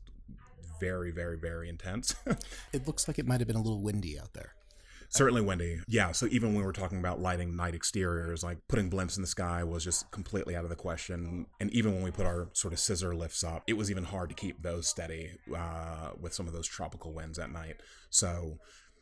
very, 0.79 1.11
very, 1.11 1.37
very 1.37 1.69
intense. 1.69 2.15
it 2.73 2.87
looks 2.87 3.07
like 3.07 3.19
it 3.19 3.27
might 3.27 3.39
have 3.39 3.47
been 3.47 3.55
a 3.55 3.61
little 3.61 3.81
windy 3.81 4.19
out 4.19 4.33
there. 4.33 4.53
Certainly 5.11 5.41
windy. 5.41 5.79
Yeah. 5.87 6.11
So 6.11 6.27
even 6.27 6.49
when 6.49 6.59
we 6.59 6.63
were 6.63 6.73
talking 6.73 6.99
about 6.99 7.19
lighting 7.19 7.55
night 7.55 7.73
exteriors, 7.73 8.43
like 8.43 8.59
putting 8.67 8.91
blimps 8.91 9.17
in 9.17 9.23
the 9.23 9.27
sky 9.27 9.63
was 9.63 9.83
just 9.83 10.11
completely 10.11 10.55
out 10.55 10.63
of 10.63 10.69
the 10.69 10.75
question. 10.75 11.47
And 11.59 11.71
even 11.71 11.93
when 11.95 12.03
we 12.03 12.11
put 12.11 12.27
our 12.27 12.49
sort 12.53 12.73
of 12.73 12.79
scissor 12.79 13.15
lifts 13.15 13.43
up, 13.43 13.63
it 13.65 13.73
was 13.73 13.89
even 13.89 14.03
hard 14.03 14.29
to 14.29 14.35
keep 14.35 14.61
those 14.61 14.87
steady 14.87 15.31
uh, 15.55 16.11
with 16.21 16.35
some 16.35 16.45
of 16.45 16.53
those 16.53 16.67
tropical 16.67 17.11
winds 17.11 17.39
at 17.39 17.51
night. 17.51 17.77
So 18.11 18.59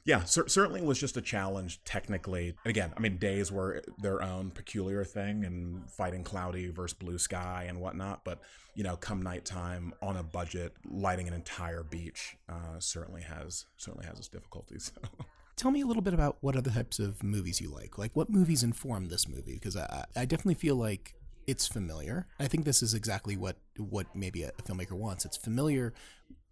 yeah, 0.07 0.23
cer- 0.23 0.47
certainly 0.47 0.81
was 0.81 0.97
just 0.97 1.17
a 1.17 1.21
challenge 1.21 1.83
technically. 1.83 2.55
And 2.63 2.69
again, 2.69 2.93
I 2.95 3.01
mean, 3.01 3.17
days 3.17 3.51
were 3.51 3.83
their 4.01 4.23
own 4.23 4.51
peculiar 4.51 5.03
thing 5.03 5.43
and 5.43 5.87
fighting 5.91 6.23
cloudy 6.23 6.69
versus 6.69 6.97
blue 6.97 7.17
sky 7.17 7.65
and 7.67 7.81
whatnot. 7.81 8.23
But, 8.23 8.39
you 8.73 8.85
know, 8.85 8.95
come 8.95 9.21
nighttime 9.21 9.93
on 10.01 10.15
a 10.15 10.23
budget, 10.23 10.73
lighting 10.89 11.27
an 11.27 11.33
entire 11.33 11.83
beach 11.83 12.37
uh, 12.47 12.79
certainly 12.79 13.21
has 13.21 13.65
certainly 13.75 14.07
has 14.07 14.17
its 14.17 14.29
difficulties. 14.29 14.93
Tell 15.57 15.71
me 15.71 15.81
a 15.81 15.85
little 15.85 16.03
bit 16.03 16.13
about 16.13 16.37
what 16.39 16.55
other 16.55 16.71
types 16.71 16.99
of 16.99 17.21
movies 17.21 17.59
you 17.59 17.69
like. 17.69 17.97
Like, 17.97 18.15
what 18.15 18.29
movies 18.29 18.63
inform 18.63 19.09
this 19.09 19.27
movie? 19.27 19.55
Because 19.55 19.75
I, 19.75 20.05
I 20.15 20.23
definitely 20.23 20.53
feel 20.53 20.75
like 20.77 21.15
it's 21.47 21.67
familiar. 21.67 22.27
I 22.39 22.47
think 22.47 22.63
this 22.63 22.81
is 22.81 22.93
exactly 22.93 23.35
what 23.35 23.57
what 23.77 24.15
maybe 24.15 24.43
a, 24.43 24.51
a 24.57 24.61
filmmaker 24.61 24.93
wants. 24.93 25.25
It's 25.25 25.35
familiar, 25.35 25.93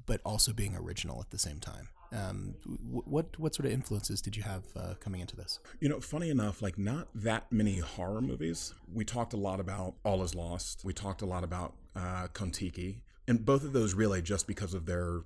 but 0.05 0.19
also 0.25 0.51
being 0.51 0.75
original 0.75 1.21
at 1.21 1.29
the 1.29 1.39
same 1.39 1.61
time. 1.61 1.87
Um, 2.15 2.55
what 2.63 3.37
what 3.39 3.53
sort 3.53 3.65
of 3.65 3.73
influences 3.73 4.21
did 4.21 4.37
you 4.37 4.43
have 4.43 4.63
uh, 4.75 4.93
coming 4.99 5.21
into 5.21 5.35
this? 5.35 5.59
You 5.81 5.89
know, 5.89 5.99
funny 5.99 6.29
enough, 6.29 6.61
like 6.61 6.77
not 6.77 7.09
that 7.13 7.51
many 7.51 7.79
horror 7.79 8.21
movies. 8.21 8.73
We 8.93 9.03
talked 9.03 9.33
a 9.33 9.37
lot 9.37 9.59
about 9.59 9.95
All 10.03 10.23
Is 10.23 10.33
Lost. 10.33 10.83
We 10.85 10.93
talked 10.93 11.21
a 11.21 11.25
lot 11.25 11.43
about 11.43 11.73
uh, 11.95 12.27
Kon-Tiki, 12.33 13.01
and 13.27 13.45
both 13.45 13.63
of 13.63 13.73
those 13.73 13.93
really 13.93 14.21
just 14.21 14.47
because 14.47 14.73
of 14.73 14.85
their 14.85 15.21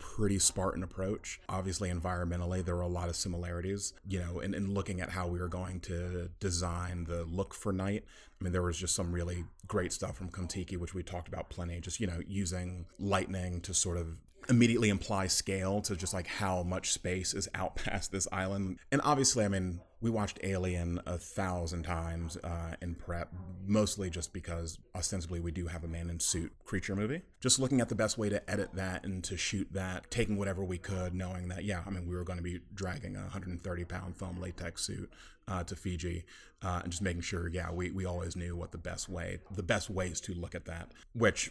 pretty 0.00 0.38
Spartan 0.38 0.82
approach. 0.82 1.40
Obviously, 1.48 1.88
environmentally, 1.88 2.64
there 2.64 2.74
were 2.74 2.82
a 2.82 2.88
lot 2.88 3.08
of 3.08 3.14
similarities, 3.14 3.94
you 4.08 4.18
know, 4.18 4.40
in, 4.40 4.52
in 4.52 4.74
looking 4.74 5.00
at 5.00 5.10
how 5.10 5.28
we 5.28 5.38
were 5.38 5.48
going 5.48 5.78
to 5.80 6.28
design 6.40 7.04
the 7.04 7.24
look 7.24 7.54
for 7.54 7.72
night. 7.72 8.04
I 8.40 8.44
mean, 8.44 8.52
there 8.52 8.62
was 8.62 8.76
just 8.76 8.96
some 8.96 9.12
really 9.12 9.44
great 9.68 9.92
stuff 9.92 10.16
from 10.16 10.28
Kon-Tiki, 10.28 10.76
which 10.76 10.92
we 10.92 11.04
talked 11.04 11.28
about 11.28 11.50
plenty, 11.50 11.78
just, 11.80 12.00
you 12.00 12.08
know, 12.08 12.20
using 12.26 12.86
lightning 12.98 13.60
to 13.60 13.72
sort 13.72 13.96
of 13.96 14.16
immediately 14.48 14.88
imply 14.88 15.26
scale 15.26 15.80
to 15.82 15.96
just 15.96 16.14
like 16.14 16.26
how 16.26 16.62
much 16.62 16.92
space 16.92 17.34
is 17.34 17.48
out 17.54 17.76
past 17.84 18.12
this 18.12 18.28
island. 18.32 18.78
And 18.90 19.00
obviously, 19.04 19.44
I 19.44 19.48
mean, 19.48 19.80
we 20.00 20.10
watched 20.10 20.40
Alien 20.42 21.00
a 21.06 21.16
thousand 21.16 21.84
times 21.84 22.36
uh, 22.38 22.74
in 22.82 22.96
prep, 22.96 23.32
mostly 23.66 24.10
just 24.10 24.32
because 24.32 24.78
ostensibly 24.96 25.38
we 25.38 25.52
do 25.52 25.68
have 25.68 25.84
a 25.84 25.88
man 25.88 26.10
in 26.10 26.18
suit 26.18 26.52
creature 26.64 26.96
movie. 26.96 27.22
Just 27.40 27.60
looking 27.60 27.80
at 27.80 27.88
the 27.88 27.94
best 27.94 28.18
way 28.18 28.28
to 28.28 28.50
edit 28.50 28.70
that 28.74 29.04
and 29.04 29.22
to 29.24 29.36
shoot 29.36 29.68
that, 29.72 30.10
taking 30.10 30.36
whatever 30.36 30.64
we 30.64 30.76
could, 30.76 31.14
knowing 31.14 31.48
that, 31.48 31.64
yeah, 31.64 31.82
I 31.86 31.90
mean, 31.90 32.08
we 32.08 32.16
were 32.16 32.24
going 32.24 32.38
to 32.38 32.42
be 32.42 32.60
dragging 32.74 33.16
a 33.16 33.20
130 33.20 33.84
pound 33.84 34.16
foam 34.16 34.40
latex 34.40 34.84
suit 34.84 35.08
uh, 35.46 35.62
to 35.64 35.76
Fiji, 35.76 36.24
uh, 36.62 36.80
and 36.82 36.90
just 36.90 37.02
making 37.02 37.22
sure, 37.22 37.48
yeah, 37.48 37.70
we, 37.70 37.90
we 37.90 38.04
always 38.04 38.34
knew 38.34 38.56
what 38.56 38.72
the 38.72 38.78
best 38.78 39.08
way, 39.08 39.38
the 39.54 39.62
best 39.62 39.88
ways 39.88 40.20
to 40.22 40.34
look 40.34 40.54
at 40.54 40.64
that, 40.64 40.90
which 41.14 41.50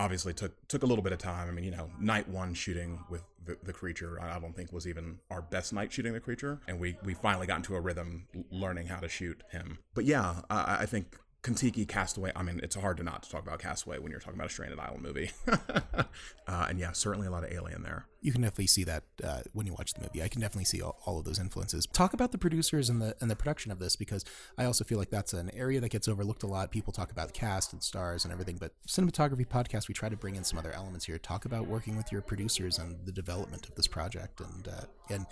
obviously 0.00 0.32
took 0.32 0.66
took 0.66 0.82
a 0.82 0.86
little 0.86 1.04
bit 1.04 1.12
of 1.12 1.18
time. 1.18 1.48
I 1.48 1.52
mean, 1.52 1.64
you 1.64 1.70
know, 1.70 1.90
night 2.00 2.28
one 2.28 2.54
shooting 2.54 3.04
with 3.10 3.22
the, 3.44 3.56
the 3.62 3.72
creature, 3.72 4.20
I 4.20 4.38
don't 4.38 4.56
think 4.56 4.72
was 4.72 4.86
even 4.86 5.18
our 5.30 5.42
best 5.42 5.72
night 5.72 5.92
shooting 5.92 6.14
the 6.14 6.20
creature, 6.20 6.60
and 6.66 6.80
we 6.80 6.96
we 7.04 7.14
finally 7.14 7.46
got 7.46 7.58
into 7.58 7.76
a 7.76 7.80
rhythm 7.80 8.26
learning 8.50 8.86
how 8.86 9.00
to 9.00 9.08
shoot 9.08 9.42
him. 9.50 9.78
But 9.94 10.06
yeah, 10.06 10.40
I, 10.48 10.78
I 10.80 10.86
think 10.86 11.16
Kon-Tiki, 11.42 11.86
Castaway. 11.86 12.32
I 12.36 12.42
mean, 12.42 12.60
it's 12.62 12.76
hard 12.76 12.98
to 12.98 13.02
not 13.02 13.22
to 13.22 13.30
talk 13.30 13.42
about 13.42 13.60
Cast 13.60 13.86
Away 13.86 13.98
when 13.98 14.10
you're 14.10 14.20
talking 14.20 14.38
about 14.38 14.48
a 14.48 14.52
stranded 14.52 14.78
island 14.78 15.02
movie. 15.02 15.30
uh, 15.48 16.04
and 16.46 16.78
yeah, 16.78 16.92
certainly 16.92 17.26
a 17.26 17.30
lot 17.30 17.44
of 17.44 17.52
Alien 17.52 17.82
there. 17.82 18.04
You 18.20 18.32
can 18.32 18.42
definitely 18.42 18.66
see 18.66 18.84
that 18.84 19.04
uh, 19.24 19.40
when 19.54 19.66
you 19.66 19.72
watch 19.72 19.94
the 19.94 20.02
movie. 20.02 20.22
I 20.22 20.28
can 20.28 20.42
definitely 20.42 20.66
see 20.66 20.82
all, 20.82 21.00
all, 21.06 21.18
of 21.18 21.24
those 21.24 21.38
influences. 21.38 21.86
Talk 21.86 22.12
about 22.12 22.32
the 22.32 22.38
producers 22.38 22.90
and 22.90 23.00
the 23.00 23.16
and 23.22 23.30
the 23.30 23.36
production 23.36 23.72
of 23.72 23.78
this 23.78 23.96
because 23.96 24.26
I 24.58 24.66
also 24.66 24.84
feel 24.84 24.98
like 24.98 25.08
that's 25.08 25.32
an 25.32 25.50
area 25.54 25.80
that 25.80 25.88
gets 25.88 26.06
overlooked 26.08 26.42
a 26.42 26.46
lot. 26.46 26.70
People 26.70 26.92
talk 26.92 27.10
about 27.10 27.32
cast 27.32 27.72
and 27.72 27.82
stars 27.82 28.24
and 28.24 28.32
everything, 28.32 28.58
but 28.58 28.72
cinematography 28.86 29.46
podcast 29.46 29.88
we 29.88 29.94
try 29.94 30.10
to 30.10 30.16
bring 30.16 30.36
in 30.36 30.44
some 30.44 30.58
other 30.58 30.72
elements 30.72 31.06
here. 31.06 31.16
Talk 31.16 31.46
about 31.46 31.66
working 31.66 31.96
with 31.96 32.12
your 32.12 32.20
producers 32.20 32.78
and 32.78 32.96
the 33.06 33.12
development 33.12 33.66
of 33.66 33.74
this 33.74 33.86
project 33.86 34.40
and 34.40 34.68
uh, 34.68 34.84
and 35.08 35.26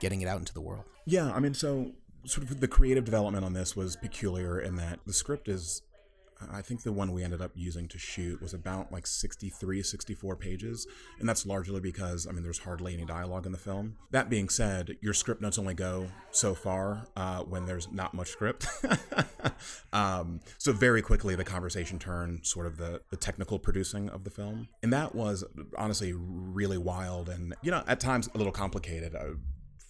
getting 0.00 0.20
it 0.20 0.26
out 0.26 0.40
into 0.40 0.52
the 0.52 0.60
world. 0.60 0.82
Yeah, 1.06 1.32
I 1.32 1.38
mean, 1.38 1.54
so 1.54 1.92
sort 2.24 2.50
of 2.50 2.60
the 2.60 2.68
creative 2.68 3.04
development 3.04 3.44
on 3.44 3.52
this 3.52 3.76
was 3.76 3.96
peculiar 3.96 4.60
in 4.60 4.76
that 4.76 5.00
the 5.06 5.12
script 5.12 5.48
is 5.48 5.82
I 6.50 6.62
think 6.62 6.82
the 6.82 6.92
one 6.92 7.12
we 7.12 7.22
ended 7.22 7.42
up 7.42 7.52
using 7.54 7.88
to 7.88 7.98
shoot 7.98 8.40
was 8.40 8.54
about 8.54 8.92
like 8.92 9.06
63, 9.06 9.82
64 9.82 10.36
pages. 10.36 10.86
And 11.18 11.28
that's 11.28 11.46
largely 11.46 11.80
because, 11.80 12.26
I 12.26 12.32
mean, 12.32 12.42
there's 12.42 12.58
hardly 12.58 12.94
any 12.94 13.04
dialogue 13.04 13.46
in 13.46 13.52
the 13.52 13.58
film. 13.58 13.96
That 14.10 14.30
being 14.30 14.48
said, 14.48 14.96
your 15.00 15.14
script 15.14 15.40
notes 15.40 15.58
only 15.58 15.74
go 15.74 16.08
so 16.30 16.54
far 16.54 17.06
uh, 17.16 17.40
when 17.40 17.66
there's 17.66 17.90
not 17.92 18.14
much 18.14 18.28
script. 18.28 18.66
um, 19.92 20.40
so 20.58 20.72
very 20.72 21.02
quickly, 21.02 21.34
the 21.34 21.44
conversation 21.44 21.98
turned 21.98 22.46
sort 22.46 22.66
of 22.66 22.76
the, 22.76 23.02
the 23.10 23.16
technical 23.16 23.58
producing 23.58 24.08
of 24.08 24.24
the 24.24 24.30
film. 24.30 24.68
And 24.82 24.92
that 24.92 25.14
was 25.14 25.44
honestly 25.76 26.12
really 26.16 26.78
wild 26.78 27.28
and, 27.28 27.54
you 27.62 27.70
know, 27.70 27.82
at 27.86 28.00
times 28.00 28.28
a 28.34 28.38
little 28.38 28.52
complicated. 28.52 29.14
Uh, 29.14 29.34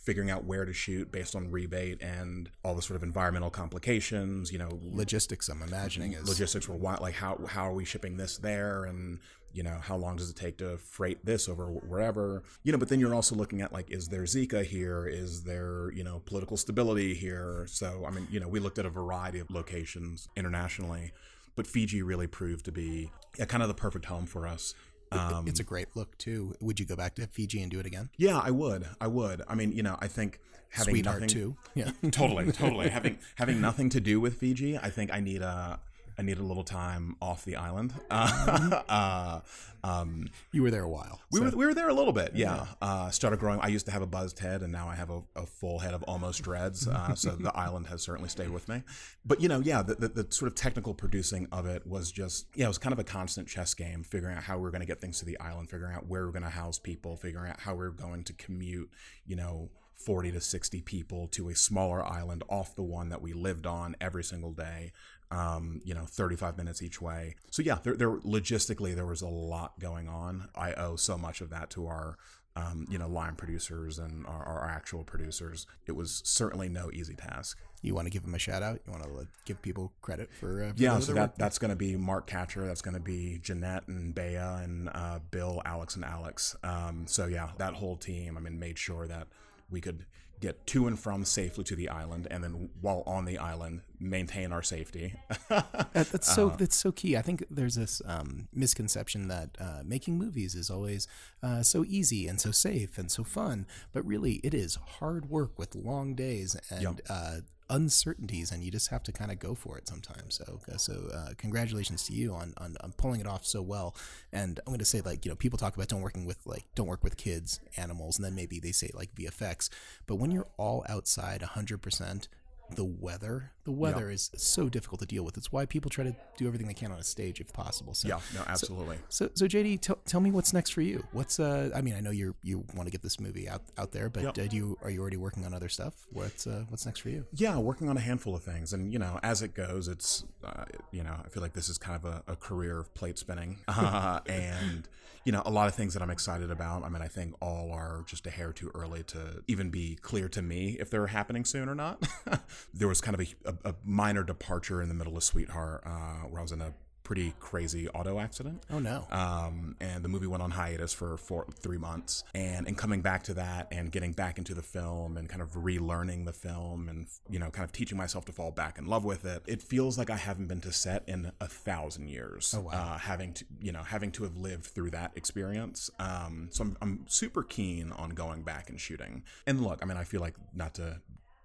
figuring 0.03 0.31
out 0.31 0.45
where 0.45 0.65
to 0.65 0.73
shoot 0.73 1.11
based 1.13 1.35
on 1.35 1.51
rebate 1.51 2.03
and 2.03 2.51
all 2.65 2.75
the 2.75 2.83
sort 2.83 2.97
of 2.97 3.03
environmental 3.03 3.51
complications. 3.51 4.53
You 4.53 4.59
know, 4.59 4.79
logistics. 4.83 5.49
I'm 5.49 5.63
imagining 5.63 6.13
is 6.13 6.29
logistics 6.29 6.69
were 6.69 6.77
like 6.77 7.15
how 7.15 7.39
how 7.47 7.69
are 7.69 7.73
we 7.73 7.85
shipping 7.85 8.17
this 8.17 8.39
there 8.39 8.85
and 8.85 9.21
you 9.53 9.63
know 9.63 9.79
how 9.81 9.97
long 9.97 10.17
does 10.17 10.31
it 10.31 10.37
take 10.37 10.59
to 10.59 10.77
freight 10.79 11.25
this 11.25 11.49
over 11.49 11.67
wherever 11.67 12.43
you 12.63 12.73
know 12.73 12.79
but 12.79 12.89
then 12.89 12.99
you're 12.99 13.15
also 13.15 13.35
looking 13.35 13.61
at 13.61 13.73
like 13.73 13.91
is 13.91 14.09
there 14.09 14.23
zika 14.23 14.65
here 14.65 15.07
is 15.07 15.45
there 15.45 15.91
you 15.93 16.03
know 16.03 16.23
political 16.25 16.57
stability 16.57 17.15
here 17.15 17.67
so 17.69 18.05
i 18.07 18.11
mean 18.11 18.27
you 18.31 18.41
know 18.41 18.49
we 18.49 18.59
looked 18.59 18.79
at 18.79 18.87
a 18.87 18.91
variety 18.91 19.39
of 19.39 19.51
locations 19.51 20.29
internationally 20.37 21.13
but 21.55 21.67
fiji 21.67 22.03
really 22.03 22.27
proved 22.27 22.65
to 22.65 22.73
be 22.73 23.11
yeah, 23.39 23.45
kind 23.45 23.63
of 23.63 23.69
the 23.69 23.75
perfect 23.75 24.07
home 24.07 24.27
for 24.27 24.47
us 24.47 24.75
um, 25.19 25.49
it's 25.49 25.61
a 25.61 25.65
great 25.65 25.89
look 25.95 26.17
too. 26.19 26.55
Would 26.61 26.81
you 26.81 26.87
go 26.87 26.97
back 26.97 27.15
to 27.17 27.27
Fiji 27.27 27.63
and 27.63 27.71
do 27.71 27.81
it 27.81 27.87
again? 27.87 28.11
Yeah, 28.17 28.39
I 28.39 28.51
would. 28.51 28.87
I 29.01 29.07
would. 29.07 29.43
I 29.49 29.55
mean, 29.55 29.73
you 29.73 29.83
know, 29.83 29.97
I 30.01 30.09
think 30.09 30.41
having 30.71 30.95
Sweetheart 30.95 31.21
nothing 31.23 31.29
too. 31.29 31.57
Yeah, 31.75 31.91
totally, 32.11 32.51
totally. 32.53 32.89
having 32.91 33.19
having 33.37 33.61
nothing 33.61 33.89
to 33.91 34.01
do 34.01 34.21
with 34.21 34.39
Fiji, 34.39 34.79
I 34.79 34.91
think 34.91 35.13
I 35.13 35.21
need 35.21 35.43
a 35.43 35.81
I 36.19 36.23
needed 36.23 36.41
a 36.41 36.47
little 36.47 36.65
time 36.65 37.17
off 37.21 37.45
the 37.45 37.57
island. 37.57 37.95
Uh, 38.11 38.83
uh, 38.89 39.41
um, 39.85 40.29
you 40.53 40.63
were 40.63 40.71
there 40.71 40.85
a 40.85 40.89
while. 40.89 41.21
We 41.31 41.39
so. 41.39 41.45
were 41.45 41.51
we 41.51 41.67
were 41.67 41.75
there 41.75 41.89
a 41.89 41.95
little 41.95 42.13
bit. 42.13 42.33
Yeah. 42.35 42.55
yeah. 42.55 42.67
Uh, 42.81 43.11
started 43.11 43.41
growing. 43.41 43.61
I 43.61 43.69
used 43.69 43.87
to 43.87 43.93
have 43.93 44.03
a 44.03 44.07
buzzed 44.07 44.39
head, 44.39 44.63
and 44.63 44.71
now 44.71 44.89
I 44.89 44.95
have 44.95 45.11
a, 45.11 45.23
a 45.35 45.47
full 45.47 45.81
head 45.81 45.95
of 45.95 46.03
almost 46.05 46.43
dreads. 46.43 46.87
Uh, 46.87 47.15
so 47.15 47.31
the 47.31 47.53
island 47.57 47.89
has 47.89 48.03
certainly 48.03 48.29
stayed 48.29 48.51
with 48.51 48.69
me. 48.69 48.83
But 49.25 49.41
you 49.41 49.49
know, 49.49 49.61
yeah, 49.61 49.83
the, 49.83 49.95
the, 49.95 50.09
the, 50.09 50.33
sort 50.33 50.51
of 50.51 50.55
technical 50.55 50.95
producing 50.95 51.49
of 51.51 51.67
it 51.67 51.87
was 51.87 52.13
just 52.13 52.47
yeah, 52.55 52.67
it 52.67 52.69
was 52.69 52.79
kind 52.79 52.93
of 52.93 52.99
a 52.99 53.05
constant 53.05 53.49
chess 53.49 53.75
game, 53.75 54.05
figuring 54.05 54.37
out 54.37 54.45
how 54.45 54.59
we 54.59 54.69
are 54.69 54.71
going 54.71 54.81
to 54.83 54.87
get 54.87 55.01
things 55.01 55.19
to 55.19 55.25
the 55.25 55.39
island, 55.41 55.71
figuring 55.71 55.95
out 55.95 56.07
where 56.07 56.23
we 56.23 56.27
we're 56.27 56.33
going 56.33 56.45
to 56.45 56.51
house 56.51 56.79
people, 56.79 57.17
figuring 57.17 57.51
out 57.51 57.61
how 57.61 57.73
we 57.73 57.79
we're 57.79 57.91
going 57.91 58.25
to 58.25 58.33
commute. 58.35 58.91
You 59.27 59.37
know 59.37 59.71
40 60.05 60.33
to 60.33 60.41
60 60.41 60.81
people 60.83 61.29
to 61.29 61.49
a 61.49 61.55
smaller 61.55 62.05
island 62.05 62.43
off 62.49 62.75
the 62.75 62.83
one 62.83 63.09
that 63.11 63.23
we 63.23 63.33
lived 63.33 63.67
on 63.67 63.97
every 64.01 64.25
single 64.25 64.53
day 64.53 64.93
um, 65.33 65.81
you 65.85 65.95
know, 65.95 66.05
35 66.05 66.59
minutes 66.59 66.83
each 66.83 67.01
way. 67.01 67.37
So 67.51 67.63
yeah, 67.63 67.79
there, 67.83 67.97
there 67.97 68.11
logistically 68.19 68.95
there 68.95 69.07
was 69.07 69.23
a 69.23 69.29
lot 69.29 69.79
going 69.81 70.09
on. 70.09 70.49
I 70.55 70.75
owe 70.75 70.97
so 70.97 71.17
much 71.17 71.41
of 71.41 71.51
that 71.51 71.71
to 71.71 71.87
our 71.87 72.19
um, 72.55 72.87
you 72.91 72.99
know, 72.99 73.09
line 73.09 73.35
producers 73.35 73.99
and 73.99 74.27
our, 74.27 74.45
our, 74.45 74.69
actual 74.69 75.05
producers. 75.05 75.67
It 75.87 75.93
was 75.93 76.21
certainly 76.23 76.69
no 76.69 76.91
easy 76.93 77.15
task. 77.15 77.59
You 77.81 77.95
want 77.95 78.05
to 78.07 78.11
give 78.11 78.25
them 78.25 78.35
a 78.35 78.39
shout 78.39 78.63
out? 78.63 78.81
You 78.85 78.93
want 78.93 79.05
to 79.05 79.27
give 79.47 79.63
people 79.63 79.95
credit 80.03 80.29
for? 80.39 80.63
Uh, 80.63 80.69
for 80.69 80.75
yeah, 80.77 80.99
so 80.99 81.15
that, 81.15 81.39
that's 81.39 81.59
going 81.59 81.71
to 81.71 81.77
be 81.77 81.97
Mark 81.97 82.27
Catcher. 82.27 82.67
That's 82.67 82.83
going 82.83 82.93
to 82.93 83.01
be 83.01 83.39
Jeanette 83.43 83.89
and 83.89 84.15
Bea 84.15 84.37
and 84.37 84.91
uh, 84.93 85.21
Bill, 85.31 85.63
Alex, 85.65 85.97
and 85.97 86.05
Alex. 86.05 86.55
Um, 86.63 87.07
so 87.07 87.25
yeah, 87.25 87.53
that 87.57 87.73
whole 87.73 87.97
team. 87.97 88.37
I 88.37 88.41
mean, 88.41 88.59
made 88.59 88.79
sure 88.79 89.07
that 89.07 89.29
we 89.73 89.81
could 89.81 90.07
get 90.43 90.67
to 90.67 90.89
and 90.89 90.99
from 90.99 91.25
safely 91.25 91.63
to 91.65 91.77
the 91.77 91.89
island, 91.89 92.27
and 92.31 92.43
then 92.43 92.69
while 92.81 93.05
on 93.07 93.25
the 93.25 93.39
island, 93.39 93.81
maintain 94.01 94.53
our 94.53 94.63
safety. 94.63 95.15
that's 95.93 96.35
so 96.35 96.51
uh, 96.51 96.57
that's 96.57 96.77
so 96.77 96.93
key. 96.93 97.17
I 97.17 97.23
think 97.23 97.45
there's 97.49 97.77
this 97.77 98.03
um, 98.05 98.49
misconception 98.53 99.29
that 99.29 99.57
uh, 99.59 99.83
making 99.85 100.19
movies 100.19 100.55
is 100.55 100.69
always 100.69 101.07
uh, 101.43 101.63
so 101.63 101.85
easy 101.87 102.27
and 102.27 102.41
so 102.41 102.51
safe 102.51 102.99
and 102.99 103.11
so 103.11 103.25
fun, 103.25 103.67
but 103.93 104.05
really 104.05 104.41
it 104.43 104.53
is 104.53 104.77
hard 104.99 105.31
work 105.31 105.59
with 105.59 105.75
long 105.75 106.15
days 106.15 106.57
and 106.69 107.01
yep. 107.09 107.41
Uncertainties 107.73 108.53
and 108.53 108.63
you 108.63 108.71
just 108.71 108.89
have 108.91 109.03
to 109.05 109.13
kind 109.13 109.33
of 109.33 109.39
go 109.39 109.55
for 109.55 109.79
it 109.79 109.89
sometimes. 109.89 110.35
So 110.37 110.61
uh, 110.73 110.77
so 110.77 111.09
uh, 111.13 111.31
congratulations 111.39 112.05
to 112.07 112.13
you 112.13 112.35
on, 112.35 112.53
on, 112.59 112.77
on 112.83 112.93
pulling 112.93 113.21
it 113.21 113.27
off 113.27 113.47
so 113.47 113.63
well. 113.63 113.97
And 114.33 114.61
i'm 114.67 114.73
going 114.73 114.79
to 114.79 114.85
say 114.85 115.01
like 115.01 115.25
you 115.25 115.31
know 115.31 115.37
people 115.37 115.59
talk 115.59 115.75
about 115.75 115.89
don't 115.89 116.01
working 116.03 116.25
with 116.25 116.39
like 116.47 116.65
don't 116.75 116.87
work 116.87 117.03
with 117.03 117.17
kids 117.17 117.61
animals 117.77 118.19
and 118.19 118.25
then 118.25 118.35
maybe 118.35 118.59
they 118.61 118.73
say 118.73 118.91
like 118.95 119.15
vfx 119.15 119.69
but 120.07 120.17
when 120.17 120.31
you're 120.31 120.49
all 120.57 120.85
outside 120.89 121.41
100% 121.41 122.29
the 122.71 122.85
weather. 122.85 123.53
The 123.65 123.71
weather 123.71 124.11
is 124.11 124.31
so 124.37 124.69
difficult 124.69 125.01
to 125.01 125.07
deal 125.07 125.25
with. 125.25 125.37
It's 125.37 125.53
why 125.53 125.67
people 125.67 125.91
try 125.91 126.05
to 126.05 126.17
do 126.37 126.47
everything 126.47 126.67
they 126.67 126.75
can 126.75 126.91
on 126.91 126.99
a 126.99 127.05
stage 127.05 127.41
if 127.41 127.53
possible. 127.53 127.95
So, 127.95 128.09
yeah, 128.09 128.21
no, 128.35 128.43
absolutely. 128.47 128.97
So, 129.09 129.27
so, 129.27 129.31
so 129.35 129.47
JD, 129.47 129.81
t- 129.81 129.95
tell 130.05 130.21
me 130.21 130.31
what's 130.31 130.53
next 130.53 130.71
for 130.71 130.81
you. 130.81 131.05
What's 131.13 131.39
uh? 131.39 131.71
I 131.75 131.81
mean, 131.81 131.95
I 131.95 132.01
know 132.01 132.11
you 132.11 132.35
you 132.43 132.65
want 132.75 132.87
to 132.87 132.91
get 132.91 133.03
this 133.03 133.21
movie 133.21 133.49
out 133.49 133.63
out 133.79 133.93
there, 133.93 134.09
but 134.09 134.23
yep. 134.23 134.39
uh, 134.39 134.47
do 134.49 134.57
you 134.57 134.79
are 134.83 134.91
you 134.91 135.01
already 135.01 135.17
working 135.17 135.45
on 135.45 135.55
other 135.55 135.69
stuff? 135.69 135.95
What's 136.11 136.47
uh, 136.47 136.65
what's 136.69 136.87
next 136.87 137.01
for 137.01 137.11
you? 137.11 137.27
Yeah, 137.35 137.59
working 137.59 137.89
on 137.89 137.97
a 137.97 138.01
handful 138.01 138.35
of 138.35 138.43
things, 138.43 138.73
and 138.73 138.93
you 138.93 138.99
know, 138.99 139.21
as 139.23 139.43
it 139.43 139.55
goes, 139.55 139.87
it's 139.87 140.25
uh, 140.45 140.65
you 140.91 141.05
know, 141.05 141.15
I 141.25 141.29
feel 141.29 141.43
like 141.43 141.53
this 141.53 141.69
is 141.69 141.79
kind 141.79 141.97
of 141.97 142.05
a, 142.05 142.33
a 142.33 142.37
career 142.37 142.81
of 142.81 142.93
plate 142.95 143.19
spinning, 143.19 143.59
uh, 143.69 144.21
and 144.27 144.89
you 145.25 145.31
know, 145.31 145.43
a 145.47 145.51
lot 145.51 145.69
of 145.69 145.75
things 145.75 145.95
that 145.95 146.03
I'm 146.03 146.11
excited 146.11 146.51
about. 146.51 146.83
I 146.85 146.89
mean, 146.89 147.03
I 147.03 147.09
think 147.09 147.35
all 147.41 147.71
are 147.73 148.03
just 148.07 148.27
a 148.27 148.31
hair 148.31 148.53
too 148.53 148.71
early 148.75 149.05
to 149.05 149.43
even 149.47 149.71
be 149.71 149.97
clear 149.97 150.29
to 150.31 150.43
me 150.43 150.77
if 150.81 150.91
they're 150.91 151.07
happening 151.07 151.45
soon 151.45 151.69
or 151.69 151.75
not. 151.75 152.03
there 152.75 152.89
was 152.89 153.01
kind 153.01 153.15
of 153.15 153.21
a, 153.21 153.51
a, 153.51 153.71
a, 153.71 153.75
minor 153.85 154.23
departure 154.23 154.83
in 154.83 154.89
the 154.89 154.95
middle 154.95 155.17
of 155.17 155.25
Sweetheart, 155.25 155.83
uh, 155.85 156.27
where 156.29 156.41
I 156.41 156.43
was 156.43 156.53
in 156.53 156.61
a 156.61 156.73
pretty 157.03 157.35
crazy 157.41 157.89
auto 157.89 158.19
accident. 158.19 158.63
Oh 158.71 158.79
no. 158.79 159.07
Um, 159.11 159.77
and 159.81 160.05
the 160.05 160.09
movie 160.09 160.27
went 160.27 160.43
on 160.43 160.51
hiatus 160.53 160.93
for 160.93 161.17
four, 161.17 161.47
three 161.53 161.79
months. 161.79 162.25
And 162.35 162.67
in 162.67 162.75
coming 162.75 163.03
back 163.03 163.25
to 163.25 163.35
that 163.35 163.69
and 163.71 163.91
getting 163.91 164.13
back 164.13 164.39
into 164.39 164.55
the 164.55 164.63
film 164.63 165.17
and 165.17 165.29
kind 165.29 165.43
of 165.43 165.53
relearning 165.53 166.25
the 166.25 166.33
film 166.33 166.89
and, 166.89 167.07
you 167.29 167.39
know, 167.39 167.51
kind 167.51 167.65
of 167.65 167.73
teaching 167.73 167.99
myself 167.99 168.25
to 168.27 168.33
fall 168.33 168.51
back 168.51 168.79
in 168.79 168.87
love 168.87 169.05
with 169.05 169.25
it, 169.25 169.43
it 169.47 169.63
feels 169.63 169.99
like 169.99 170.11
I 170.11 170.17
haven't 170.17 170.47
been 170.47 170.61
to 170.63 170.73
set 170.73 171.03
in 171.07 171.33
a 171.41 171.49
thousand 171.49 172.09
years. 172.09 172.55
Oh, 172.57 172.63
wow. 172.63 172.73
Uh, 172.73 172.99
having 172.99 173.33
to, 173.35 173.45
you 173.61 173.73
know, 173.73 173.83
having 173.83 174.11
to 174.13 174.23
have 174.25 174.37
lived 174.37 174.65
through 174.65 174.91
that 174.91 175.13
experience. 175.17 175.91
Um, 175.99 176.49
so 176.51 176.65
I'm, 176.65 176.77
I'm 176.81 177.05
super 177.09 177.43
keen 177.43 177.93
on 177.93 178.11
going 178.11 178.43
back 178.43 178.71
and 178.71 178.81
shooting. 178.81 179.25
And 179.47 179.63
look, 179.63 179.81
I 179.83 179.87
mean, 179.87 179.97
I 179.97 180.05
feel 180.05 180.21
like 180.21 180.37
not 180.55 180.75
to 180.75 181.01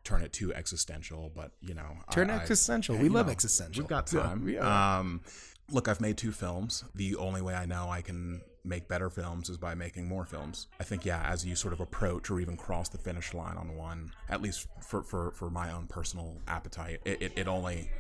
turn 0.08 0.22
it 0.22 0.32
too 0.32 0.54
existential, 0.54 1.32
but 1.36 1.52
you 1.60 1.74
know, 1.74 1.98
turn 2.12 2.30
I, 2.30 2.38
existential. 2.38 2.96
I, 2.96 3.02
we 3.02 3.10
love 3.10 3.26
know, 3.26 3.34
existential. 3.34 3.84
We've 3.84 3.90
got 3.90 4.08
time. 4.08 4.48
Yeah. 4.48 5.00
Um, 5.00 5.22
look, 5.70 5.90
I've 5.90 6.00
made 6.00 6.18
two 6.18 6.32
films. 6.32 6.86
The 6.96 7.18
only 7.18 7.42
way 7.42 7.54
I 7.54 7.66
know 7.66 7.90
I 7.90 8.02
can 8.02 8.42
make 8.64 8.88
better 8.88 9.10
films 9.10 9.50
is 9.50 9.58
by 9.58 9.76
making 9.76 10.08
more 10.08 10.26
films. 10.26 10.68
I 10.80 10.84
think, 10.84 11.06
yeah, 11.06 11.22
as 11.26 11.46
you 11.46 11.56
sort 11.56 11.74
of 11.74 11.82
approach 11.82 12.30
or 12.30 12.40
even 12.40 12.56
cross 12.56 12.88
the 12.88 12.98
finish 12.98 13.34
line 13.34 13.58
on 13.58 13.76
one, 13.76 14.12
at 14.30 14.42
least 14.42 14.68
for 14.82 15.04
for, 15.04 15.32
for 15.32 15.50
my 15.50 15.74
own 15.74 15.88
personal 15.88 16.38
appetite, 16.48 17.02
it, 17.04 17.22
it, 17.22 17.32
it 17.36 17.48
only 17.50 17.92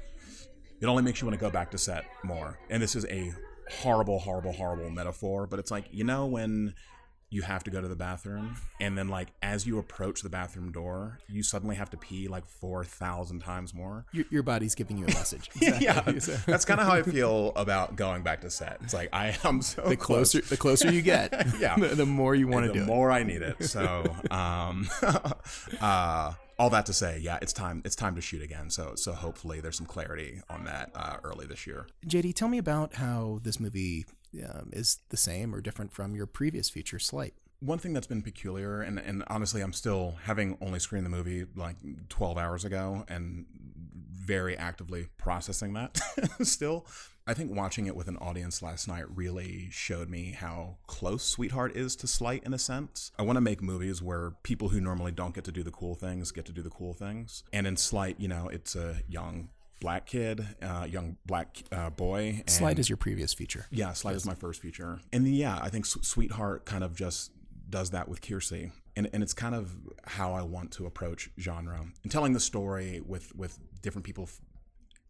it 0.80 0.86
only 0.86 1.04
makes 1.04 1.20
you 1.22 1.28
want 1.28 1.38
to 1.38 1.46
go 1.46 1.52
back 1.52 1.72
to 1.72 1.78
set 1.78 2.06
more. 2.24 2.58
And 2.70 2.82
this 2.82 2.96
is 2.96 3.06
a 3.06 3.34
horrible, 3.82 4.20
horrible, 4.20 4.54
horrible 4.54 4.90
metaphor, 4.90 5.46
but 5.46 5.60
it's 5.60 5.72
like 5.72 5.88
you 5.92 6.06
know 6.06 6.26
when 6.26 6.74
you 7.30 7.42
have 7.42 7.64
to 7.64 7.72
go 7.72 7.82
to 7.82 7.88
the 7.88 7.96
bathroom 7.96 8.56
and 8.80 8.98
then 8.98 9.10
like 9.10 9.28
as 9.42 9.68
you 9.68 9.78
approach 9.78 10.22
the 10.22 10.30
bathroom 10.30 10.72
door 10.72 11.20
you 11.28 11.44
suddenly 11.44 11.76
have 11.76 11.90
to 11.90 11.98
pee 11.98 12.28
like 12.28 12.46
4000 12.46 13.40
times 13.40 13.74
more 13.74 14.06
your, 14.14 14.26
your 14.30 14.44
body's 14.44 14.76
giving 14.76 14.98
you 14.98 15.06
a 15.06 15.10
message 15.10 15.50
yeah 15.62 16.02
that's 16.46 16.66
kind 16.66 16.80
of 16.80 16.88
how 16.88 16.94
i 16.94 17.02
feel 17.02 17.52
about 17.56 17.96
going 17.96 18.24
back 18.24 18.42
to 18.42 18.50
set 18.50 18.78
it's 18.82 18.94
like 18.94 19.10
i 19.12 19.38
am 19.44 19.62
so 19.62 19.82
the 19.82 19.98
closer 19.98 20.40
close. 20.40 20.50
the 20.50 20.58
closer 20.58 20.92
you 20.92 21.02
get 21.02 21.34
yeah 21.60 21.76
the, 21.76 21.88
the 21.90 22.06
more 22.06 22.34
you 22.34 22.48
want 22.48 22.66
to 22.66 22.72
do 22.72 22.80
the 22.80 22.86
more 22.86 23.12
i 23.12 23.24
need 23.24 23.42
it 23.42 23.62
so 23.64 24.04
um 24.32 24.88
uh 25.82 26.34
all 26.60 26.70
that 26.72 26.86
to 26.88 26.94
say, 26.94 27.20
yeah, 27.20 27.38
it's 27.42 27.54
time. 27.54 27.82
It's 27.86 27.96
time 27.96 28.16
to 28.16 28.22
shoot 28.22 28.42
again. 28.42 28.70
So, 28.70 28.94
so 28.96 29.14
hopefully, 29.14 29.62
there's 29.62 29.78
some 29.78 29.86
clarity 29.86 30.42
on 30.50 30.66
that 30.66 30.92
uh, 30.96 31.18
early 31.24 31.46
this 31.46 31.68
year. 31.68 31.88
JD, 32.08 32.34
tell 32.34 32.48
me 32.48 32.58
about 32.58 32.96
how 32.96 33.40
this 33.44 33.60
movie 33.60 34.06
um, 34.34 34.70
is 34.74 35.00
the 35.10 35.18
same 35.18 35.54
or 35.54 35.62
different 35.62 35.92
from 35.92 36.16
your 36.16 36.26
previous 36.26 36.70
feature, 36.70 37.00
Sleight. 37.00 37.34
One 37.60 37.80
thing 37.80 37.94
that's 37.94 38.08
been 38.08 38.22
peculiar, 38.22 38.82
and, 38.82 39.00
and 39.00 39.24
honestly, 39.28 39.62
I'm 39.62 39.74
still 39.74 40.16
having 40.24 40.58
only 40.62 40.80
screened 40.80 41.06
the 41.06 41.10
movie 41.10 41.46
like 41.56 41.76
12 42.10 42.38
hours 42.38 42.64
ago 42.64 43.04
and 43.08 43.46
very 44.28 44.56
actively 44.58 45.08
processing 45.18 45.74
that 45.74 46.00
still. 46.42 46.86
I 47.30 47.34
think 47.34 47.54
watching 47.54 47.88
it 47.88 47.96
with 47.96 48.08
an 48.08 48.16
audience 48.18 48.62
last 48.62 48.88
night 48.88 49.04
really 49.14 49.68
showed 49.70 50.10
me 50.10 50.32
how 50.32 50.78
close 50.88 51.26
Sweetheart 51.26 51.76
is 51.76 51.96
to 51.98 52.08
Sleight 52.08 52.44
in 52.46 52.54
a 52.54 52.58
sense. 52.58 53.12
I 53.20 53.24
want 53.24 53.36
to 53.36 53.42
make 53.42 53.62
movies 53.62 54.02
where 54.02 54.32
people 54.44 54.70
who 54.70 54.80
normally 54.80 55.12
don't 55.12 55.36
get 55.36 55.44
to 55.44 55.52
do 55.52 55.62
the 55.62 55.72
cool 55.72 55.94
things 55.94 56.32
get 56.32 56.46
to 56.46 56.54
do 56.54 56.62
the 56.62 56.70
cool 56.70 56.94
things. 56.94 57.44
And 57.52 57.68
in 57.68 57.76
Sleight, 57.76 58.18
you 58.18 58.30
know, 58.30 58.48
it's 58.48 58.78
a 58.78 59.02
young 59.10 59.50
black 59.80 60.06
kid, 60.06 60.46
uh, 60.62 60.88
young 60.90 61.18
black 61.26 61.58
uh, 61.72 61.90
boy. 61.90 62.38
And, 62.40 62.50
Sleight 62.50 62.80
is 62.80 62.90
your 62.90 62.98
previous 62.98 63.34
feature. 63.34 63.68
Yeah, 63.72 63.94
Slide 63.94 64.12
yes. 64.12 64.22
is 64.22 64.28
my 64.28 64.36
first 64.36 64.62
feature. 64.62 65.00
And 65.14 65.28
yeah, 65.28 65.60
I 65.62 65.70
think 65.70 65.86
Sweetheart 65.86 66.66
kind 66.66 66.84
of 66.84 66.96
just 66.96 67.32
does 67.70 67.92
that 67.92 68.08
with 68.08 68.22
Kiersey. 68.22 68.72
And, 68.96 69.10
and 69.14 69.22
it's 69.22 69.34
kind 69.34 69.54
of 69.54 69.76
how 70.06 70.34
I 70.34 70.42
want 70.42 70.72
to 70.74 70.86
approach 70.86 71.30
genre 71.40 71.86
and 72.04 72.12
telling 72.12 72.34
the 72.34 72.40
story 72.40 73.02
with, 73.06 73.36
with 73.36 73.60
different 73.82 74.06
people 74.06 74.24
f- 74.24 74.42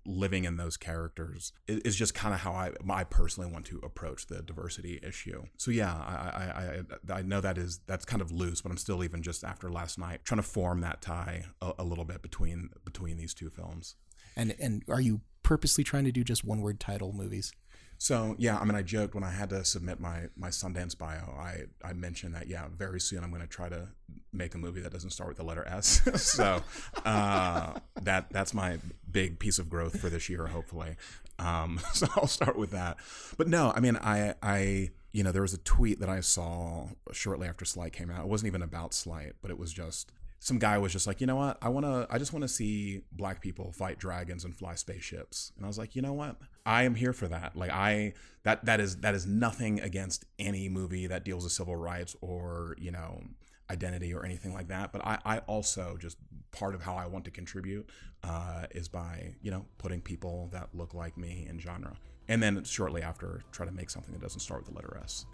living 0.06 0.46
in 0.46 0.58
those 0.58 0.78
characters 0.78 1.54
is, 1.68 1.96
just 1.96 2.14
kind 2.14 2.34
of 2.34 2.40
how 2.42 2.52
I, 2.52 2.72
I 2.90 3.04
personally 3.04 3.52
want 3.52 3.66
to 3.68 3.80
approach 3.84 4.28
the 4.28 4.42
diversity 4.42 5.00
issue. 5.04 5.44
So 5.58 5.72
yeah, 5.72 5.94
I, 5.94 7.12
I, 7.12 7.14
I, 7.14 7.20
I 7.20 7.22
know 7.22 7.42
that 7.42 7.58
is, 7.58 7.80
that's 7.88 8.06
kind 8.06 8.22
of 8.22 8.32
loose, 8.32 8.62
but 8.62 8.72
I'm 8.72 8.78
still 8.78 9.04
even 9.04 9.22
just 9.22 9.44
after 9.44 9.70
last 9.70 9.98
night 9.98 10.22
trying 10.24 10.42
to 10.42 10.48
form 10.48 10.82
that 10.82 11.02
tie 11.02 11.46
a, 11.62 11.74
a 11.80 11.84
little 11.84 12.06
bit 12.06 12.22
between, 12.22 12.70
between 12.86 13.18
these 13.18 13.34
two 13.34 13.50
films. 13.50 13.96
And 14.38 14.56
and 14.60 14.84
are 14.88 15.01
you 15.01 15.22
purposely 15.44 15.84
trying 15.84 16.06
to 16.06 16.12
do 16.12 16.24
just 16.24 16.46
one 16.46 16.62
word 16.62 16.79
title 16.79 17.12
movies? 17.12 17.51
So 17.98 18.36
yeah, 18.38 18.58
I 18.60 18.63
mean, 18.63 18.75
I 18.75 18.84
joked 18.84 19.15
when 19.15 19.24
I 19.24 19.32
had 19.32 19.50
to 19.50 19.65
submit 19.65 20.00
my 20.00 20.27
my 20.36 20.50
Sundance 20.50 20.98
bio. 20.98 21.36
I 21.38 21.63
I 21.84 21.94
mentioned 21.94 22.36
that 22.36 22.48
yeah, 22.48 22.67
very 22.75 23.01
soon 23.01 23.24
I'm 23.24 23.32
going 23.32 23.41
to 23.41 23.48
try 23.48 23.70
to 23.70 23.89
make 24.32 24.53
a 24.53 24.58
movie 24.58 24.82
that 24.82 24.94
doesn't 24.94 25.10
start 25.10 25.29
with 25.29 25.38
the 25.38 25.44
letter 25.44 25.67
S. 25.67 26.01
so 26.22 26.62
uh, 27.06 27.74
that 28.03 28.29
that's 28.29 28.53
my 28.53 28.77
big 29.12 29.39
piece 29.39 29.58
of 29.58 29.70
growth 29.70 30.00
for 30.00 30.10
this 30.10 30.29
year, 30.29 30.48
hopefully. 30.48 30.96
Um, 31.39 31.80
so 31.93 32.08
I'll 32.15 32.28
start 32.28 32.58
with 32.58 32.71
that. 32.71 32.97
But 33.38 33.47
no, 33.47 33.73
I 33.76 33.80
mean, 33.80 33.97
I 33.97 34.36
I 34.43 34.91
you 35.12 35.23
know 35.23 35.32
there 35.32 35.41
was 35.41 35.56
a 35.56 35.60
tweet 35.60 36.00
that 36.00 36.10
I 36.10 36.19
saw 36.19 36.89
shortly 37.12 37.47
after 37.47 37.65
Sleight 37.65 37.93
came 37.93 38.12
out. 38.12 38.21
It 38.21 38.28
wasn't 38.28 38.47
even 38.47 38.62
about 38.62 38.93
Sleight, 38.93 39.34
but 39.41 39.50
it 39.50 39.58
was 39.58 39.73
just 39.73 40.12
some 40.39 40.60
guy 40.60 40.78
was 40.78 40.91
just 40.91 41.08
like, 41.08 41.19
you 41.19 41.28
know 41.28 41.36
what? 41.36 41.58
I 41.62 41.69
want 41.69 41.86
to, 41.86 42.08
I 42.10 42.17
just 42.17 42.32
want 42.32 42.43
to 42.43 42.47
see 42.47 43.02
black 43.12 43.41
people 43.41 43.71
fight 43.71 43.97
dragons 43.97 44.45
and 44.45 44.56
fly 44.56 44.76
spaceships. 44.76 45.52
And 45.56 45.65
I 45.65 45.67
was 45.67 45.78
like, 45.78 45.95
you 45.95 46.02
know 46.02 46.13
what? 46.13 46.38
I 46.65 46.84
am 46.84 46.95
here 46.95 47.13
for 47.13 47.28
that. 47.28 47.56
Like 47.56 47.71
I, 47.71 48.13
that, 48.43 48.65
that 48.65 48.80
is, 48.80 48.97
that 48.97 49.15
is 49.15 49.26
nothing 49.26 49.80
against 49.80 50.26
any 50.38 50.69
movie 50.69 51.08
that 51.08 51.26
deals 51.26 51.43
with 51.43 51.54
civil 51.54 51.76
rights 51.76 52.15
or, 52.21 52.76
you 52.80 52.91
know, 52.91 53.23
identity 53.69 54.13
or 54.13 54.23
anything 54.23 54.54
like 54.54 54.67
that. 54.67 54.91
But 54.91 55.06
I, 55.06 55.17
I 55.26 55.38
also 55.39 55.97
just 56.00 56.17
part 56.52 56.76
of 56.76 56.84
how 56.84 56.95
I 56.95 57.08
want 57.08 57.26
to 57.26 57.32
contribute 57.32 57.89
uh, 58.23 58.65
is 58.71 58.88
by, 58.88 59.36
you 59.41 59.52
know, 59.52 59.65
putting 59.78 60.02
people 60.02 60.50
that 60.52 60.69
look 60.73 60.93
like 60.93 61.17
me 61.17 61.47
in 61.50 61.60
genre. 61.60 61.97
And 62.30 62.43
then 62.43 62.63
shortly 62.63 63.02
after, 63.02 63.43
try 63.52 63.65
to 63.65 63.71
make 63.71 63.89
something 63.89 64.13
that 64.13 64.21
doesn't 64.21 64.41
start 64.41 64.62
with 64.62 64.69
the 64.69 64.76
letter 64.76 65.00
S. 65.04 65.26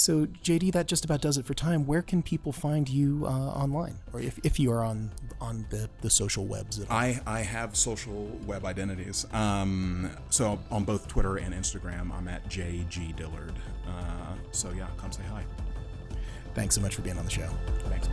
So, 0.00 0.24
JD, 0.24 0.72
that 0.72 0.86
just 0.86 1.04
about 1.04 1.20
does 1.20 1.36
it 1.36 1.44
for 1.44 1.52
time. 1.52 1.86
Where 1.86 2.00
can 2.00 2.22
people 2.22 2.52
find 2.52 2.88
you 2.88 3.26
uh, 3.26 3.28
online, 3.28 3.98
or 4.14 4.20
if, 4.20 4.38
if 4.42 4.58
you 4.58 4.72
are 4.72 4.82
on 4.82 5.10
on 5.40 5.66
the, 5.68 5.90
the 6.00 6.08
social 6.08 6.46
webs? 6.46 6.78
At 6.80 6.90
all? 6.90 6.96
I 6.96 7.20
I 7.26 7.40
have 7.40 7.76
social 7.76 8.26
web 8.46 8.64
identities. 8.64 9.26
Um, 9.32 10.10
so 10.30 10.58
on 10.70 10.84
both 10.84 11.06
Twitter 11.06 11.36
and 11.36 11.54
Instagram, 11.54 12.12
I'm 12.12 12.28
at 12.28 12.48
JG 12.48 13.14
Dillard. 13.16 13.54
Uh, 13.86 14.36
so 14.52 14.70
yeah, 14.70 14.86
come 14.96 15.12
say 15.12 15.22
hi. 15.30 15.44
Thanks 16.54 16.74
so 16.74 16.80
much 16.80 16.94
for 16.94 17.02
being 17.02 17.18
on 17.18 17.26
the 17.26 17.30
show. 17.30 17.50
Thanks. 17.90 18.08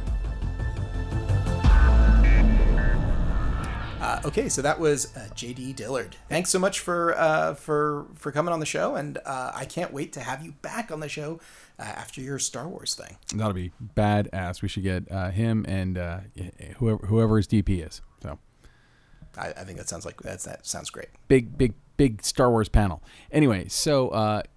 Uh, 3.99 4.21
okay, 4.25 4.47
so 4.47 4.61
that 4.61 4.79
was 4.79 5.15
uh, 5.17 5.27
JD 5.33 5.75
Dillard. 5.75 6.15
Thanks 6.29 6.51
so 6.51 6.59
much 6.59 6.81
for 6.81 7.17
uh, 7.17 7.55
for 7.55 8.05
for 8.13 8.31
coming 8.31 8.53
on 8.53 8.59
the 8.59 8.65
show, 8.65 8.95
and 8.95 9.17
uh, 9.25 9.51
I 9.55 9.65
can't 9.65 9.91
wait 9.91 10.13
to 10.13 10.19
have 10.19 10.45
you 10.45 10.51
back 10.61 10.91
on 10.91 10.99
the 10.99 11.09
show 11.09 11.39
uh, 11.79 11.83
after 11.83 12.21
your 12.21 12.37
Star 12.37 12.67
Wars 12.67 12.93
thing. 12.93 13.17
That'll 13.33 13.53
be 13.53 13.71
badass. 13.95 14.61
We 14.61 14.67
should 14.67 14.83
get 14.83 15.11
uh, 15.11 15.31
him 15.31 15.65
and 15.67 15.97
whoever 16.77 17.07
whoever 17.07 17.37
his 17.37 17.47
DP 17.47 17.85
is. 17.85 18.01
So, 18.21 18.37
I, 19.35 19.47
I, 19.47 19.63
think 19.63 19.79
that 19.79 19.89
sounds 19.89 20.05
like 20.05 20.21
that's 20.21 20.45
that 20.45 20.67
sounds 20.67 20.91
great. 20.91 21.09
Big 21.27 21.57
big 21.57 21.73
big 21.97 22.23
Star 22.23 22.51
Wars 22.51 22.69
panel. 22.69 23.01
Anyway, 23.31 23.67
so 23.67 24.09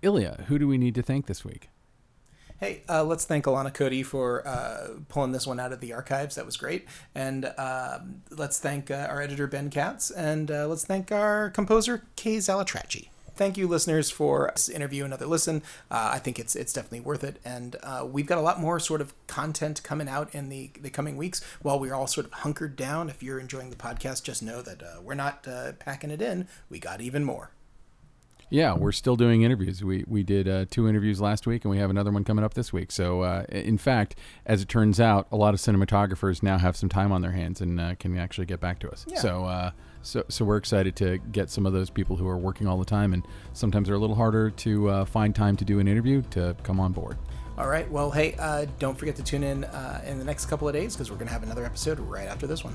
Illya, 0.02 0.44
who 0.44 0.58
do 0.58 0.68
we 0.68 0.76
need 0.76 0.94
to 0.96 1.02
thank 1.02 1.26
this 1.26 1.46
week? 1.46 1.69
Hey, 2.60 2.82
uh, 2.90 3.02
let's 3.04 3.24
thank 3.24 3.46
Alana 3.46 3.72
Cody 3.72 4.02
for 4.02 4.46
uh, 4.46 4.88
pulling 5.08 5.32
this 5.32 5.46
one 5.46 5.58
out 5.58 5.72
of 5.72 5.80
the 5.80 5.94
archives. 5.94 6.34
That 6.34 6.44
was 6.44 6.58
great. 6.58 6.86
And 7.14 7.46
uh, 7.46 8.00
let's 8.28 8.58
thank 8.58 8.90
uh, 8.90 9.06
our 9.08 9.22
editor, 9.22 9.46
Ben 9.46 9.70
Katz. 9.70 10.10
And 10.10 10.50
uh, 10.50 10.68
let's 10.68 10.84
thank 10.84 11.10
our 11.10 11.48
composer, 11.48 12.04
Kay 12.16 12.36
Zalatracci. 12.36 13.08
Thank 13.34 13.56
you, 13.56 13.66
listeners, 13.66 14.10
for 14.10 14.52
this 14.54 14.68
interview. 14.68 15.06
Another 15.06 15.24
listen. 15.24 15.62
Uh, 15.90 16.10
I 16.12 16.18
think 16.18 16.38
it's 16.38 16.54
it's 16.54 16.74
definitely 16.74 17.00
worth 17.00 17.24
it, 17.24 17.40
and 17.46 17.76
we've 18.04 18.26
got 18.26 18.36
a 18.36 18.42
lot 18.42 18.60
more 18.60 18.78
sort 18.78 19.00
of 19.00 19.14
content 19.26 19.82
coming 19.82 20.10
out 20.10 20.34
in 20.34 20.50
the 20.50 20.70
the 20.78 20.90
coming 20.90 21.16
weeks. 21.16 21.42
While 21.62 21.80
we're 21.80 21.94
all 21.94 22.06
sort 22.06 22.26
of 22.26 22.32
hunkered 22.34 22.76
down, 22.76 23.08
if 23.08 23.22
you're 23.22 23.40
enjoying 23.40 23.70
the 23.70 23.76
podcast, 23.76 24.24
just 24.24 24.42
know 24.42 24.60
that 24.60 24.82
we're 25.02 25.14
not 25.14 25.44
packing 25.78 26.10
it 26.10 26.20
in. 26.20 26.46
We 26.68 26.78
got 26.78 27.00
even 27.00 27.24
more. 27.24 27.52
Yeah, 28.50 28.74
we're 28.74 28.92
still 28.92 29.14
doing 29.14 29.42
interviews. 29.42 29.82
We 29.84 30.04
we 30.08 30.24
did 30.24 30.48
uh, 30.48 30.66
two 30.68 30.88
interviews 30.88 31.20
last 31.20 31.46
week, 31.46 31.64
and 31.64 31.70
we 31.70 31.78
have 31.78 31.88
another 31.88 32.10
one 32.10 32.24
coming 32.24 32.44
up 32.44 32.54
this 32.54 32.72
week. 32.72 32.90
So, 32.90 33.20
uh, 33.20 33.44
in 33.48 33.78
fact, 33.78 34.16
as 34.44 34.60
it 34.60 34.68
turns 34.68 34.98
out, 34.98 35.28
a 35.30 35.36
lot 35.36 35.54
of 35.54 35.60
cinematographers 35.60 36.42
now 36.42 36.58
have 36.58 36.76
some 36.76 36.88
time 36.88 37.12
on 37.12 37.22
their 37.22 37.30
hands 37.30 37.60
and 37.60 37.80
uh, 37.80 37.94
can 37.94 38.18
actually 38.18 38.46
get 38.46 38.58
back 38.58 38.80
to 38.80 38.90
us. 38.90 39.06
Yeah. 39.08 39.20
So, 39.20 39.44
uh, 39.44 39.70
so 40.02 40.24
so 40.28 40.44
we're 40.44 40.56
excited 40.56 40.96
to 40.96 41.18
get 41.30 41.48
some 41.48 41.64
of 41.64 41.72
those 41.72 41.90
people 41.90 42.16
who 42.16 42.26
are 42.26 42.38
working 42.38 42.66
all 42.66 42.76
the 42.76 42.84
time 42.84 43.12
and 43.12 43.24
sometimes 43.52 43.88
are 43.88 43.94
a 43.94 43.98
little 43.98 44.16
harder 44.16 44.50
to 44.50 44.88
uh, 44.88 45.04
find 45.04 45.32
time 45.32 45.56
to 45.56 45.64
do 45.64 45.78
an 45.78 45.86
interview 45.86 46.20
to 46.30 46.56
come 46.64 46.80
on 46.80 46.90
board. 46.92 47.16
All 47.56 47.68
right. 47.68 47.88
Well, 47.88 48.10
hey, 48.10 48.34
uh, 48.38 48.66
don't 48.80 48.98
forget 48.98 49.14
to 49.16 49.22
tune 49.22 49.44
in 49.44 49.64
in 50.04 50.18
the 50.18 50.24
next 50.24 50.46
couple 50.46 50.66
of 50.66 50.74
days 50.74 50.96
because 50.96 51.10
we're 51.10 51.18
going 51.18 51.28
to 51.28 51.32
have 51.32 51.44
another 51.44 51.64
episode 51.64 52.00
right 52.00 52.26
after 52.26 52.48
this 52.48 52.64
one. 52.64 52.74